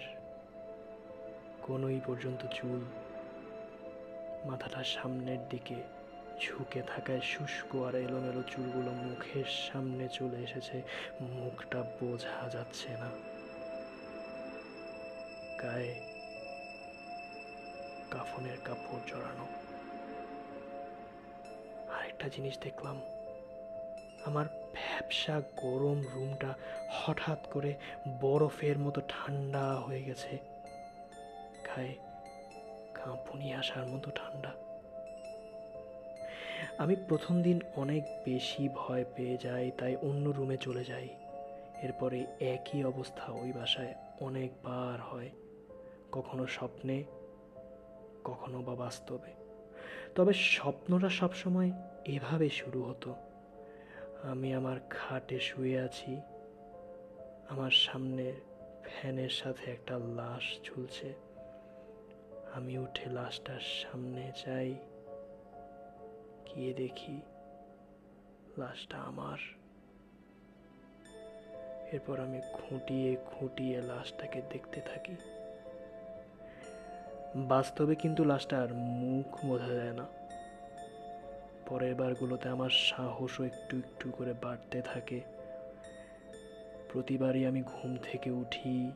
কোনোই 1.63 2.01
পর্যন্ত 2.07 2.47
চুল 2.47 2.81
মাথাটা 4.45 4.85
সামনের 4.85 5.49
দিকে 5.49 5.75
ঝুঁকে 6.41 6.83
থাকায় 6.83 7.21
শুষ্ক 7.21 7.77
আর 7.77 7.95
এলোমেলো 7.95 8.43
চুলগুলো 8.43 8.91
মুখের 8.91 9.45
সামনে 9.45 10.09
চলে 10.09 10.37
এসেছে। 10.37 10.83
মুখটা 11.21 11.83
বোঝা 11.83 12.49
যাচ্ছে 12.49 12.89
না। 12.89 13.11
গায়ে 15.63 15.95
কাফনের 18.11 18.59
কাপড় 18.65 19.01
জড়ানো। 19.07 19.60
আরেকটা 22.21 22.37
জিনিস 22.37 22.59
দেখলাম। 22.59 23.01
আমার 24.25 24.47
ভ্যাবসা 24.75 25.41
গরম 25.57 26.03
রুমটা 26.15 26.55
হঠাৎ 26.91 27.49
করে 27.53 27.75
বরফের 28.21 28.79
মতো 28.79 29.01
ঠান্ডা 29.09 29.75
হয়ে 29.75 30.03
গেছে। 30.03 30.39
গায়ে 31.67 31.95
কাঁপুনি 32.95 33.55
আসার 33.55 33.87
মতো 33.87 34.11
ঠান্ডা। 34.11 34.53
আমি 36.79 36.97
প্রথম 37.09 37.43
দিন 37.43 37.61
অনেক 37.77 38.05
বেশি 38.25 38.69
ভয় 38.69 39.05
পেয়ে 39.17 39.37
যাই, 39.43 39.71
তাই 39.79 39.97
অন্য 39.97 40.31
রুমে 40.31 40.57
চলে 40.57 40.85
যাই। 40.85 41.09
এরপরে 41.83 42.27
একই 42.41 42.85
অবস্থা 42.85 43.33
ওই 43.33 43.53
বাসায় 43.53 43.95
অনেকবার 44.21 45.01
হয়। 45.01 45.31
কখনো 46.13 46.47
স্বপ্নে, 46.47 47.05
কখনো 48.25 48.63
বা 48.63 48.75
বাস্তবে। 48.75 49.40
তবে 50.15 50.33
স্বপ্নটা 50.33 51.09
সবসময় 51.09 51.71
এভাবে 52.05 52.49
শুরু 52.49 52.83
হতো। 52.83 53.15
আমি 54.23 54.55
আমার 54.55 54.77
খাটে 54.91 55.41
শুয়ে 55.41 55.81
আছি। 55.81 56.21
আমার 57.49 57.71
সামনে 57.71 58.33
ফ্যানের 58.85 59.29
সাথে 59.29 59.71
একটা 59.71 59.99
লাশ 59.99 60.61
ঝুলছে। 60.65 61.15
আমি 62.55 62.79
উঠে 62.79 63.11
লাশটার 63.11 63.61
সামনে 63.61 64.33
যাই। 64.47 64.75
গিয়ে 66.47 66.75
দেখি 66.75 67.21
লাশটা 68.59 68.99
আমার। 68.99 69.39
এরপর 71.93 72.21
আমি 72.21 72.41
খুঁটিয়ে 72.53 73.17
খুঁটিয়ে 73.17 73.83
লাশটাকে 73.83 74.43
দেখতে 74.51 74.81
থাকি। 74.81 75.17
বাস্তবে 77.35 77.95
কিন্তু 77.95 78.25
লাশটার 78.25 78.75
মুখ 78.75 79.45
বোঝা 79.45 79.75
যায় 79.75 79.93
না। 79.93 80.07
পরের 81.67 81.95
বারগুলোতে 81.95 82.49
আমার 82.49 82.71
সাহসও 82.71 83.45
একটু 83.45 83.79
একটু 83.79 84.11
করে 84.11 84.33
বাড়তে 84.33 84.83
থাকে। 84.83 85.21
প্রতিবারই 86.93 87.47
আমি 87.47 87.63
ঘুম 87.63 87.97
থেকে 87.97 88.31
উঠি, 88.31 88.93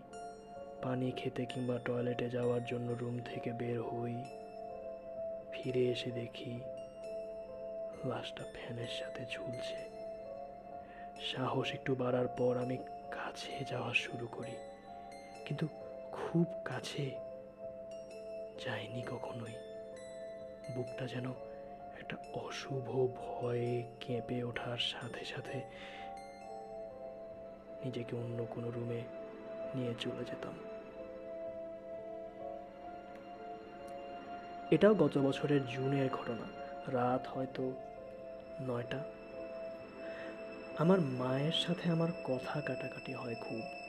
পানি 0.82 1.12
খেতে 1.12 1.46
কিংবা 1.46 1.78
টয়লেটে 1.78 2.30
যাওয়ার 2.30 2.64
জন্য 2.64 2.92
রুম 2.92 3.18
থেকে 3.18 3.52
বের 3.52 3.82
হই, 3.82 4.16
ফিরে 5.52 5.86
এসে 5.86 6.10
দেখি 6.10 6.60
লাশটা 8.04 8.44
ফ্যানের 8.54 8.88
সাথে 8.88 9.24
ঝুলছে। 9.30 9.78
সাহস 11.32 11.72
একটু 11.72 11.94
বাড়ার 11.94 12.28
পর 12.28 12.56
আমি 12.58 12.76
কাছে 13.10 13.64
যাওয়া 13.70 13.94
শুরু 13.94 14.26
করি, 14.26 14.56
কিন্তু 15.44 15.68
খুব 16.12 16.46
কাছে। 16.64 17.23
যাইনি 18.64 19.02
কখনোই। 19.02 19.52
বুকটা 20.74 21.06
যেন 21.06 21.30
একটা 22.00 22.16
অশুভ 22.32 23.06
ভয়ে 23.16 23.96
কেঁপে 24.00 24.42
ওঠার 24.42 24.78
সাথে 24.78 25.24
সাথে 25.24 25.60
নিজেকে 27.84 28.16
অন্য 28.16 28.46
কোনো 28.50 28.70
রুমে 28.70 29.02
নিয়ে 29.74 29.94
চলে 30.00 30.24
যেতাম। 30.24 30.52
এটাও 34.70 34.94
গত 34.94 35.18
বছরের 35.18 35.66
জুনের 35.66 36.10
ঘটনা। 36.10 36.46
রাত 36.90 37.26
হয়তো 37.26 37.72
নয়টা। 38.60 39.04
আমার 40.78 41.00
মায়ের 41.00 41.52
সাথে 41.52 41.90
আমার 41.90 42.08
কথা 42.24 42.60
কাটাকাটি 42.60 43.14
হয় 43.14 43.34
খুব। 43.34 43.83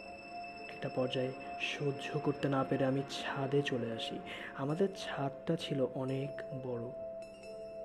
একটা 0.85 1.01
পর্যায়ে 1.01 1.31
সহ্য 1.61 2.19
করতে 2.19 2.49
না 2.49 2.65
পেরে 2.69 2.85
আমি 2.85 3.01
ছাদে 3.09 3.61
চলে 3.61 3.91
আসি। 3.91 4.19
আমাদের 4.57 4.89
ছাদটা 4.97 5.55
ছিল 5.55 5.85
অনেক 5.95 6.29
বড়। 6.67 6.91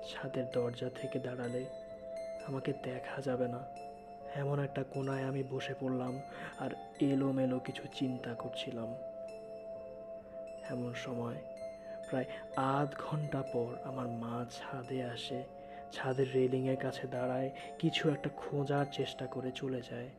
ছাদের 0.09 0.45
দরজা 0.53 0.89
থেকে 0.89 1.19
দাঁড়ালে 1.19 1.65
আমাকে 2.47 2.73
দেখা 2.83 3.21
যাবে 3.21 3.47
না। 3.47 3.59
এমন 4.35 4.59
একটা 4.59 4.83
কোনায় 4.83 5.23
আমি 5.23 5.43
বসে 5.43 5.73
পড়লাম 5.79 6.21
আর 6.59 6.69
এলোমেলো 6.99 7.59
কিছু 7.59 7.83
চিন্তা 7.95 8.33
করছিলাম। 8.33 8.95
এমন 10.69 10.93
সময়, 10.93 11.35
প্রায় 12.09 12.25
আধ 12.55 12.95
ঘণ্টা 12.97 13.41
পর 13.41 13.75
আমার 13.83 14.07
মা 14.07 14.45
ছাদে 14.51 15.03
আসে। 15.03 15.43
ছাদের 15.93 16.33
রেলিংয়ের 16.33 16.77
কাছে 16.77 17.07
দাঁড়ায়, 17.07 17.51
কিছু 17.79 18.09
একটা 18.09 18.29
খোঁজার 18.37 18.85
চেষ্টা 18.91 19.25
করে 19.25 19.51
চলে 19.51 19.81
যায়। 19.91 20.09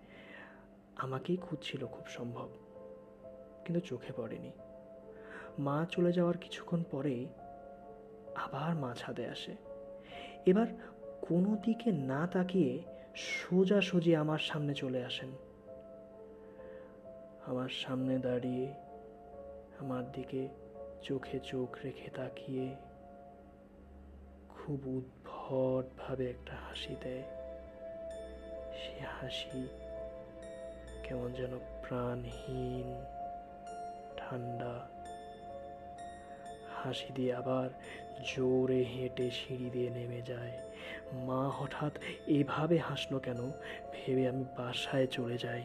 আমাকেই 0.96 1.36
খুঁজছিল 1.36 1.86
খুব 1.86 2.06
সম্ভব। 2.06 2.48
কিন্তু 3.64 3.81
চোখে 3.81 4.12
পড়েনি। 4.16 4.51
মা 5.59 5.87
চলে 5.90 6.12
যাওয়ার 6.12 6.37
কিছুক্ষণ 6.37 6.83
পরেই 6.90 7.29
আবার 8.35 8.75
মা 8.75 8.94
ছাদে 8.94 9.27
আসে। 9.27 9.57
এবার 10.46 10.66
কোনো 11.20 11.57
দিকে 11.57 11.92
না 11.92 12.27
তাকিয়ে 12.27 12.83
সোজাসুজি 13.16 14.16
আমার 14.16 14.38
সামনে 14.38 14.75
চলে 14.75 15.05
আসেন। 15.05 15.29
আমার 17.46 17.68
সামনে 17.68 18.18
দাঁড়িয়ে, 18.18 18.75
আমার 19.79 20.12
দিকে 20.12 20.48
চোখে 21.03 21.38
চোখ 21.38 21.77
রেখে 21.85 22.11
তাকিয়ে 22.11 22.77
খুব 24.48 24.87
উদ্ভটভাবে 24.87 26.31
একটা 26.31 26.53
হাসি 26.68 26.96
দেয়। 27.03 27.22
সে 28.75 29.05
হাসি 29.20 29.68
কেমন 31.03 31.33
যেন 31.33 31.59
প্রাণহীন। 31.88 33.12
ঠান্ডা। 34.32 34.80
হাসি 36.74 37.12
দিয়ে 37.14 37.34
আবার 37.34 37.68
জোরে 38.26 38.82
হেঁটে 38.82 39.30
সিঁড়ি 39.30 39.70
দিয়ে 39.70 39.90
নেমে 39.90 40.22
যায়। 40.22 40.58
মা 41.12 41.48
হঠাৎ 41.48 41.92
এভাবে 42.26 42.78
হাসলো 42.78 43.18
কেন? 43.18 43.50
ভেবে 43.92 44.28
আমি 44.28 44.44
বাসায় 44.58 45.06
চলে 45.06 45.38
যাই। 45.38 45.62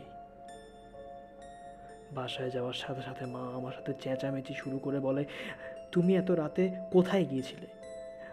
বাসায় 2.12 2.50
যাওয়ার 2.50 2.74
সাথে 2.74 3.02
সাথে 3.02 3.26
মা 3.26 3.40
আমার 3.40 3.72
সাথে 3.72 3.94
চেঁচামেচি 4.02 4.54
শুরু 4.54 4.80
করে 4.80 5.00
বলে, 5.00 5.26
তুমি 5.92 6.16
এত 6.16 6.32
রাতে 6.32 6.72
কোথায় 6.92 7.26
গিয়েছিলে? 7.26 7.68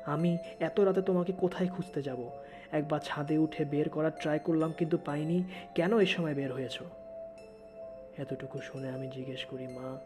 আমি 0.07 0.39
এত 0.61 0.81
রাতে 0.81 1.03
তোমাকে 1.03 1.33
কোথায় 1.33 1.69
খুঁজতে 1.69 2.03
যাব? 2.03 2.31
একবার 2.73 3.01
ছাদে 3.05 3.39
উঠে 3.39 3.65
বের 3.65 3.89
করার 3.89 4.11
ট্রাই 4.21 4.39
করলাম 4.39 4.73
কিন্তু 4.73 4.99
পাইনি। 4.99 5.45
কেন 5.75 5.99
এ 5.99 6.07
সময় 6.07 6.35
বের 6.35 6.53
হয়েছ? 6.53 6.83
এতটুকু 8.19 8.61
শুনে 8.61 8.89
আমি 8.89 9.09
জিজ্ঞেস 9.09 9.45
করি, 9.45 9.67
মা 9.67 9.99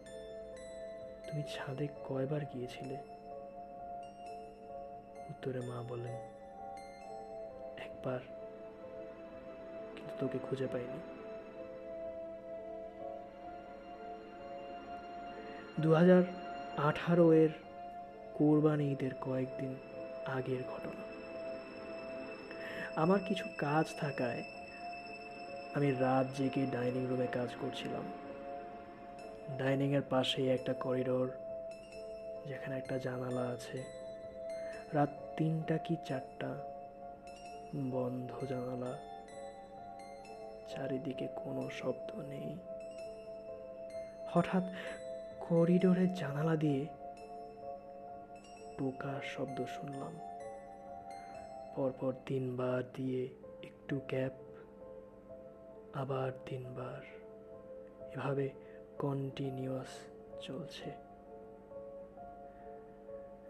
তুমি 1.30 1.42
ছাদে 1.54 1.86
কয়বার 2.08 2.42
গিয়েছিলে? 2.52 2.96
উত্তরে 5.30 5.60
মা 5.68 5.78
বলেন 5.88 6.16
একবার, 7.86 8.20
কিন্তু 9.94 10.14
তোকে 10.20 10.38
খুঁজে 10.46 10.66
পাইনি। 10.72 11.00
দু 15.82 15.90
হাজার 15.94 16.22
আঠারো 16.88 17.26
এর 17.32 17.52
কোরবানি 18.34 18.86
ঈদের 18.92 19.14
কয়েকদিন 19.26 19.72
আগের 20.36 20.62
ঘটনা। 20.72 21.02
আমার 23.02 23.20
কিছু 23.28 23.44
কাজ 23.58 23.86
থাকায় 24.00 24.42
আমি 25.76 25.88
রাত 26.02 26.26
জেগে 26.38 26.64
ডাইনিং 26.66 27.02
রুমে 27.10 27.28
কাজ 27.38 27.50
করছিলাম। 27.60 28.04
ডাইনিংয়ের 29.56 30.02
পাশেই 30.10 30.48
একটা 30.48 30.72
করিডোর, 30.72 31.30
যেখানে 32.46 32.76
একটা 32.76 32.98
জানালা 32.98 33.40
আছে। 33.40 33.84
রাত 34.92 35.10
তিনটা 35.36 35.78
কি 35.78 35.96
চারটা? 36.04 36.58
বন্ধ 37.90 38.44
জানালা। 38.44 38.98
চারিদিকে 40.68 41.26
কোনো 41.26 41.70
শব্দ 41.70 42.14
নেই। 42.14 42.58
হঠাৎ 44.30 44.62
করিডোরের 45.48 46.14
জানালা 46.14 46.56
দিয়ে 46.56 46.86
টোকার 48.78 49.20
শব্দ 49.22 49.64
শুনলাম। 49.64 50.18
পরপর 51.76 52.12
তিনবার 52.26 52.82
দিয়ে 52.94 53.28
একটু 53.62 54.00
গ্যাপ, 54.08 54.32
আবার 55.94 56.32
তিনবার। 56.46 57.00
এভাবে 58.14 58.67
কন্টিনিউয়াস 58.98 59.92
চলছে। 60.40 60.90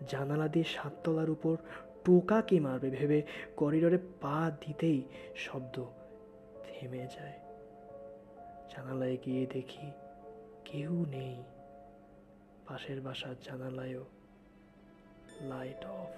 জানালা 0.09 0.49
দিয়ে 0.49 0.65
সাততলার 0.65 1.31
উপর 1.31 1.57
টোকা 2.05 2.41
কে 2.41 2.61
মারবে, 2.61 2.91
ভেবে 2.91 3.23
করিডোরে 3.57 3.99
পা 4.21 4.51
দিতেই 4.61 5.03
শব্দ 5.37 5.85
থেমে 6.65 6.99
যায়। 6.99 7.39
জানালায় 8.77 9.17
গিয়ে 9.25 9.47
দেখি 9.47 9.91
কেউ 10.65 11.07
নেই। 11.11 11.43
পাশের 12.67 13.01
বাসার 13.01 13.35
জানালায়ও 13.43 14.05
লাইট 15.41 15.85
অফ 15.85 16.13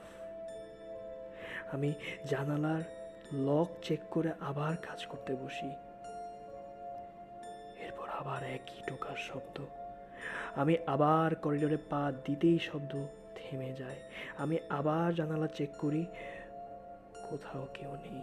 আমি 1.73 1.93
জানালার 2.27 2.83
লক 3.33 3.69
চেক 3.83 4.01
করে 4.11 4.31
আবার 4.41 4.77
কাজ 4.77 5.07
করতে 5.07 5.35
বসি। 5.35 5.90
আবার 8.21 8.43
একই 8.43 8.83
টোকার 8.87 9.17
শব্দ। 9.17 9.57
আমি 10.55 10.77
আবার 10.87 11.35
করিডোরে 11.35 11.77
পা 11.91 12.13
দিতেই 12.25 12.59
শব্দ 12.59 13.07
থেমে 13.35 13.73
যায়। 13.73 13.97
আমি 14.39 14.59
আবার 14.69 15.15
জানালা 15.15 15.47
চেক 15.47 15.71
করি, 15.79 16.07
কোথাও 17.31 17.67
কেউ 17.75 17.93
নেই। 17.93 18.23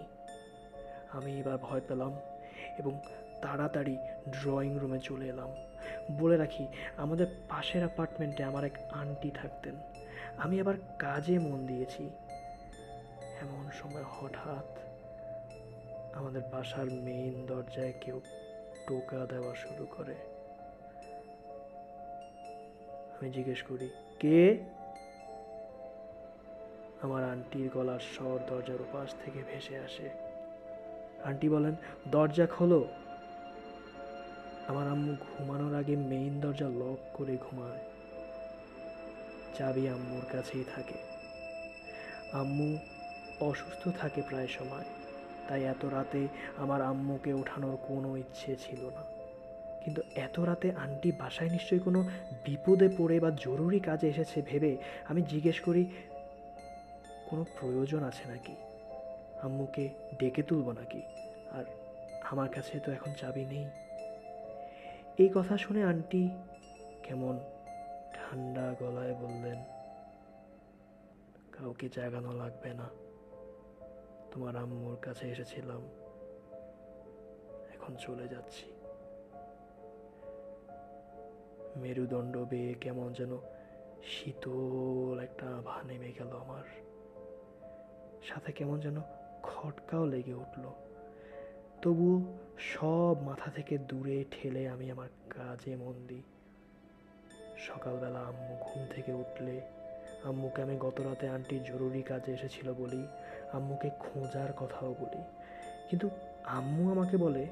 আমি 1.09 1.39
এবার 1.39 1.57
ভয় 1.57 1.81
পেলাম 1.87 2.13
এবং 2.79 2.99
তাড়াতাড়ি 3.41 3.97
ড্রয়িং 4.29 4.79
রুমে 4.79 4.99
চলে 4.99 5.25
এলাম। 5.27 5.49
বলে 6.19 6.37
রাখি, 6.37 6.67
আমাদের 6.97 7.27
পাশের 7.49 7.83
অ্যাপার্টমেন্টে 7.85 8.43
আমার 8.43 8.63
এক 8.63 8.77
আন্টি 8.91 9.31
থাকতেন। 9.31 9.75
আমি 10.37 10.61
আবার 10.61 10.73
কাজে 10.99 11.39
মন 11.39 11.65
দিয়েছি। 11.65 12.09
এমন 13.41 13.71
সময় 13.71 14.05
হঠাৎ 14.09 14.69
আমাদের 16.13 16.41
বাসার 16.41 16.85
মেইন 16.85 17.45
দরজায় 17.45 17.93
কেউ 18.01 18.21
টোকা 18.87 19.25
দেওয়া 19.25 19.55
শুরু 19.55 19.85
করে। 19.85 20.15
আমি 23.13 23.31
জিজ্ঞেস 23.31 23.61
করি, 23.61 23.89
কে? 24.19 24.57
আমার 27.01 27.23
আন্টির 27.23 27.69
গলার 27.73 27.99
স্বর 27.99 28.39
দরজার 28.47 28.81
উপাস 28.81 29.15
থেকে 29.25 29.39
ভেসে 29.53 29.77
আসে। 29.77 30.09
আন্টি 31.23 31.49
বলেন, 31.49 31.75
দরজা 32.07 32.47
খোলো। 32.47 32.87
আমার 34.67 34.87
আম্মু 34.87 35.15
ঘুমানোর 35.21 35.75
আগে 35.75 35.95
মেইন 35.95 36.41
দরজা 36.41 36.67
লক 36.67 36.97
করে 37.13 37.37
ঘুমায়। 37.37 37.79
চাবি 39.55 39.89
আম্মুর 39.89 40.25
কাছেই 40.31 40.63
থাকে। 40.75 40.97
আম্মু 42.31 42.77
অসুস্থ 43.39 43.87
থাকে 43.99 44.21
প্রায় 44.21 44.47
সময়। 44.47 44.85
তাই 45.47 45.61
এত 45.63 45.85
রাতে 45.85 46.27
আমার 46.57 46.81
আম্মুকে 46.81 47.33
ওঠানোর 47.33 47.75
কোনো 47.87 48.09
ইচ্ছে 48.17 48.55
ছিল 48.55 48.81
না। 48.97 49.03
কিন্তু 49.83 50.01
এত 50.15 50.39
রাতে 50.39 50.71
আন্টি 50.71 51.11
বাসায় 51.11 51.49
নিশ্চয়ই 51.49 51.79
কোনো 51.79 51.99
বিপদে 52.45 52.87
পড়ে 52.97 53.19
বা 53.19 53.29
জরুরি 53.45 53.79
কাজে 53.79 54.07
এসেছে 54.09 54.37
ভেবে 54.41 54.71
আমি 55.09 55.21
জিজ্ঞেস 55.21 55.59
করি, 55.59 55.83
কোনো 57.29 57.43
প্রয়োজন 57.57 58.03
আছে 58.03 58.23
নাকি? 58.29 58.55
আম্মুকে 59.45 59.85
ডেকে 60.19 60.43
তুলব 60.43 60.67
নাকি? 60.71 61.01
আর 61.51 61.65
আমার 62.31 62.49
কাছে 62.49 62.79
তো 62.79 62.89
এখন 62.91 63.11
চাবি 63.21 63.43
নেই। 63.45 63.65
এই 65.23 65.29
কথা 65.35 65.57
শুনে 65.57 65.81
আন্টি 65.83 66.23
কেমন 67.05 67.35
ঠান্ডা 68.17 68.65
গলায় 68.79 69.13
বললেন, 69.13 69.59
কাউকে 71.55 71.87
জাগানো 71.95 72.31
লাগবে 72.31 72.71
না। 72.73 72.87
তোমার 74.39 74.57
আম্মুর 74.57 74.97
কাছে 75.01 75.31
এসেছিলাম। 75.31 75.81
এখন 77.73 77.95
চলে 77.95 78.27
যাচ্ছি। 78.27 78.65
মেরুদণ্ড 81.75 82.37
বেয়ে 82.37 82.73
কেমন 82.73 83.13
যেন 83.13 83.37
শীতল 84.03 85.19
একটা 85.19 85.45
আভা 85.57 85.83
নেমে 85.83 86.11
গেল 86.19 86.31
আমার। 86.31 86.63
সাথে 88.23 88.51
কেমন 88.51 88.79
যেন 88.79 89.01
খটকাও 89.43 90.05
লেগে 90.05 90.33
উঠল। 90.33 90.69
তবু 91.81 92.37
সব 92.57 93.21
মাথা 93.21 93.51
থেকে 93.51 93.77
দূরে 93.77 94.25
ঠেলে 94.31 94.69
আমি 94.69 94.91
আমার 94.91 95.09
কাজে 95.29 95.75
মন 95.75 96.05
দিই। 96.07 96.23
সকালবেলা 97.57 98.19
আম্মু 98.19 98.57
ঘুম 98.61 98.85
থেকে 98.95 99.13
উঠলে, 99.13 99.61
আম্মুকে 100.23 100.61
আমি 100.61 100.77
গত 100.77 101.01
রাতে 101.01 101.29
আন্টি 101.29 101.59
জরুরি 101.59 102.01
কাজে 102.01 102.33
এসেছিল 102.33 102.73
বলি 102.73 103.07
আম্মুকে 103.53 103.89
খোঁজার 103.99 104.53
কথাও 104.53 104.95
বলি। 104.99 105.23
কিন্তু 105.89 106.09
আম্মু 106.43 106.91
আমাকে 106.91 107.17
বলে, 107.17 107.47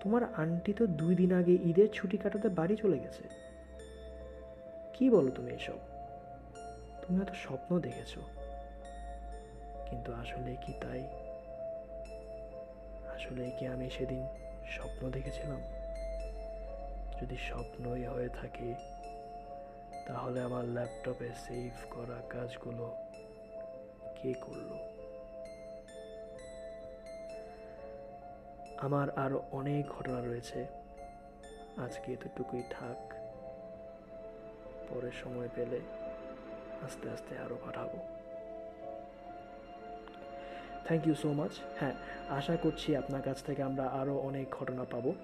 তোমার 0.00 0.34
আন্টি 0.34 0.72
তো 0.72 0.86
দুই 0.86 1.14
দিন 1.14 1.32
আগে 1.32 1.52
ঈদের 1.52 1.88
ছুটি 1.92 2.16
কাটাতে 2.16 2.48
বাড়ি 2.48 2.76
চলে 2.76 2.98
গেছে। 2.98 3.22
কি 4.94 5.10
বলো 5.10 5.30
তুমি 5.30 5.50
এসব? 5.50 5.78
তুমি 7.02 7.18
হয়তো 7.18 7.34
স্বপ্ন 7.34 7.80
দেখেছ। 7.80 8.18
কিন্তু 9.90 10.12
আসলে 10.12 10.56
কি 10.66 10.72
তাই? 10.72 11.08
আসলে 13.14 13.50
কি 13.50 13.66
আমি 13.66 13.90
সেদিন 13.90 14.26
স্বপ্ন 14.66 15.10
দেখেছিলাম? 15.10 15.60
যদি 17.22 17.36
স্বপ্নই 17.36 18.04
হয়ে 18.04 18.28
থাকে, 18.28 18.74
তাহলে 20.06 20.40
আমার 20.40 20.64
ল্যাপটপে 20.64 21.28
সেভ 21.34 21.94
করা 21.94 22.22
কাজগুলো 22.28 22.96
কে 24.22 24.32
করল। 24.34 24.70
আমার 28.78 29.10
আরও 29.10 29.44
অনেক 29.50 29.88
ঘটনা 29.88 30.20
রয়েছে। 30.20 30.66
আজকে 31.76 32.12
এতটুকুই 32.12 32.62
থাক। 32.70 33.14
পরে 34.90 35.10
সময় 35.22 35.48
পেলে 35.54 35.80
আস্তে 36.82 37.10
আস্তে 37.10 37.38
আরও 37.38 37.56
পাঠাবো। 37.66 37.98
থ্যাংক 40.86 41.06
ইউ 41.06 41.14
সো 41.14 41.32
মাচ 41.32 41.50
হ্যাঁ 41.80 41.92
আশা 42.28 42.56
করছি 42.56 42.96
আপনার 42.96 43.22
কাছ 43.22 43.42
থেকে 43.42 43.62
আমরা 43.62 43.84
আরও 43.88 44.18
অনেক 44.18 44.50
ঘটনা 44.50 44.84
পাবো। 44.84 45.14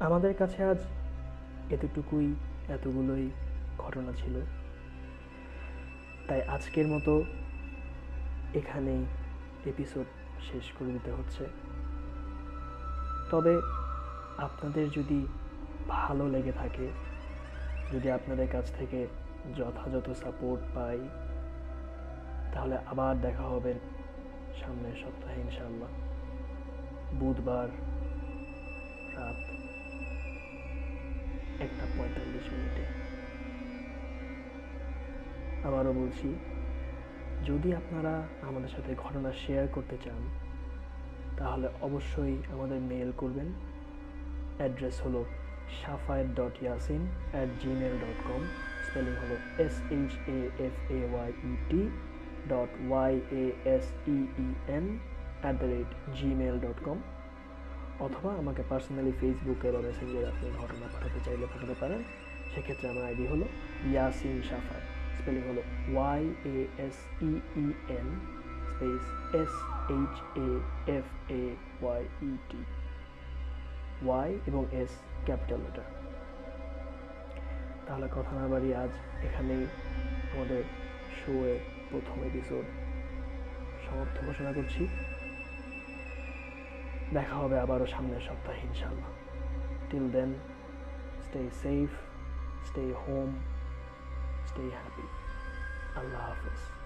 আমাদের 0.00 0.34
কাছে 0.34 0.64
আজ 0.64 0.80
এতটুকুই। 1.72 2.34
এতগুলোই 2.68 3.30
ঘটনা 3.78 4.12
ছিল। 4.12 4.40
তাই 6.28 6.42
আজকের 6.42 6.86
মতো 6.88 7.24
এখানেই 8.54 9.04
এপিসোড 9.66 10.06
শেষ 10.52 10.72
করে 10.78 10.88
দিতে 10.88 11.10
হচ্ছে। 11.10 11.46
তবে 13.30 13.54
আপনাদের 14.38 14.90
যদি 14.90 15.26
ভালো 15.88 16.28
লেগে 16.28 16.52
থাকে, 16.52 16.88
যদি 17.92 18.10
আপনাদের 18.10 18.48
কাছ 18.52 18.70
থেকে 18.78 19.06
যথাযথ 19.56 20.10
সাপোর্ট 20.10 20.62
পাই, 20.74 21.08
তাহলে 22.54 22.78
আবার 22.86 23.20
দেখা 23.20 23.42
হবে 23.42 23.74
সামনের 24.60 24.96
সপ্তাহে 24.96 25.40
ইনশাল্লাহ 25.40 25.88
বুধবার 27.20 27.68
রাত 29.16 29.67
একটা 31.66 31.84
পঁয়তাল্লিশ 31.96 32.46
মিনিটে। 32.52 32.84
আবারও 35.66 35.92
বলছি, 35.92 36.28
যদি 37.46 37.68
আপনারা 37.74 38.14
আমাদের 38.48 38.68
সাথে 38.68 38.94
ঘটনা 38.94 39.32
শেয়ার 39.32 39.66
করতে 39.68 39.96
চান, 40.04 40.22
তাহলে 41.38 41.68
অবশ্যই 41.80 42.36
আমাদের 42.52 42.80
মেল 42.80 43.10
করবেন। 43.16 43.48
অ্যাড্রেস 44.58 44.96
হলো 45.06 45.24
Shafayet 45.82 46.28
dot 46.40 46.54
Yaseen 46.62 47.02
at 47.32 47.48
Gmail 47.62 47.94
dot 48.04 48.18
com 48.28 48.42
spelling 48.86 49.14
হলো 49.22 49.36
S 49.64 49.76
H 49.90 50.12
A 50.36 50.40
F 50.66 50.76
A 50.90 51.00
Y 51.12 51.30
E 51.50 51.52
T 51.70 51.82
dot 52.48 52.70
Y 52.88 53.12
A 53.42 53.44
S 53.74 53.86
E 54.08 54.18
N 54.76 54.98
at 55.42 55.54
the 55.60 55.66
rate 55.66 55.90
Gmail 56.14 56.56
dot 56.60 56.78
com 56.84 56.98
অথবা 58.06 58.30
আমাকে 58.34 58.62
পার্সোনালি 58.70 59.12
ফেসবুকে 59.20 59.68
বা 59.72 59.80
মেসেঞ্জারে 59.86 60.26
আপনি 60.32 60.46
ঘটনা 60.60 60.86
পাঠাতে 60.94 61.20
চাইলে 61.24 61.46
পাঠাতে 61.52 61.74
পারেন। 61.80 62.00
সেক্ষেত্রে 62.54 62.86
আমার 62.88 63.04
আইডি 63.04 63.24
হলো 63.26 63.46
ইয়াসিন 63.92 64.36
সাফায় 64.50 64.84
স্পেলিং 65.18 65.42
হলো 65.48 65.62
Y 65.94 66.22
A 66.54 66.56
S 66.86 66.96
E 67.22 67.32
E 67.64 67.66
N 67.98 68.08
space 68.70 69.04
S 69.42 69.52
H 69.96 70.14
A 70.46 70.48
F 70.98 71.06
A 71.42 71.44
Y 71.82 72.02
E 72.22 72.32
T 72.50 72.60
Y 74.06 74.30
এবং 74.46 74.62
এস 74.82 74.92
ক্যাপিটাল 75.24 75.60
লেটার 75.60 75.88
তাহলে 77.86 78.06
কথা 78.16 78.32
না 78.40 78.46
বাড়ি 78.48 78.68
আজ 78.74 78.92
এখানেই 79.26 79.64
আমাদের 80.34 80.62
শোয়ের 81.20 81.60
প্রথম 81.90 82.18
এপিসোড 82.22 82.64
সমাপ্ত 83.84 84.16
ঘোষণা 84.26 84.52
করছি। 84.52 84.82
দেখা 87.12 87.34
হবে 87.34 87.56
আবারও 87.60 87.86
সামনের 87.86 88.20
সপ্তাহে 88.20 88.60
ইনশাল্লাহ 88.60 89.10
till 89.90 90.06
then 90.12 90.30
stay 91.24 91.40
safe 91.62 91.90
stay 92.68 92.84
home 93.06 93.30
stay 94.46 94.62
happy 94.78 95.06
আল্লাহ 95.98 96.20
হাফেজ। 96.28 96.77